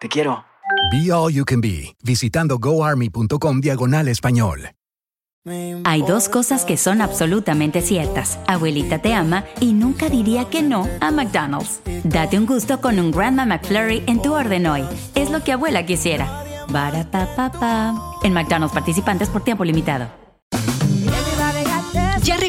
Te 0.00 0.08
quiero. 0.08 0.44
Be 0.92 1.12
All 1.12 1.32
You 1.32 1.44
Can 1.44 1.60
Be, 1.60 1.94
visitando 2.02 2.58
goarmy.com 2.58 3.60
diagonal 3.60 4.08
español. 4.08 4.70
Hay 5.84 6.02
dos 6.02 6.28
cosas 6.28 6.64
que 6.64 6.76
son 6.76 7.00
absolutamente 7.00 7.80
ciertas. 7.80 8.38
Abuelita 8.46 9.00
te 9.00 9.14
ama 9.14 9.44
y 9.58 9.72
nunca 9.72 10.10
diría 10.10 10.50
que 10.50 10.62
no 10.62 10.86
a 11.00 11.10
McDonald's. 11.10 11.80
Date 12.04 12.38
un 12.38 12.44
gusto 12.44 12.80
con 12.80 12.98
un 12.98 13.10
Grandma 13.10 13.46
McFlurry 13.46 14.04
en 14.06 14.20
tu 14.20 14.34
orden 14.34 14.66
hoy. 14.66 14.84
Es 15.14 15.30
lo 15.30 15.42
que 15.42 15.52
abuela 15.52 15.86
quisiera. 15.86 16.44
Barapapapa. 16.68 17.94
En 18.22 18.34
McDonald's 18.34 18.74
participantes 18.74 19.30
por 19.30 19.42
tiempo 19.42 19.64
limitado. 19.64 20.19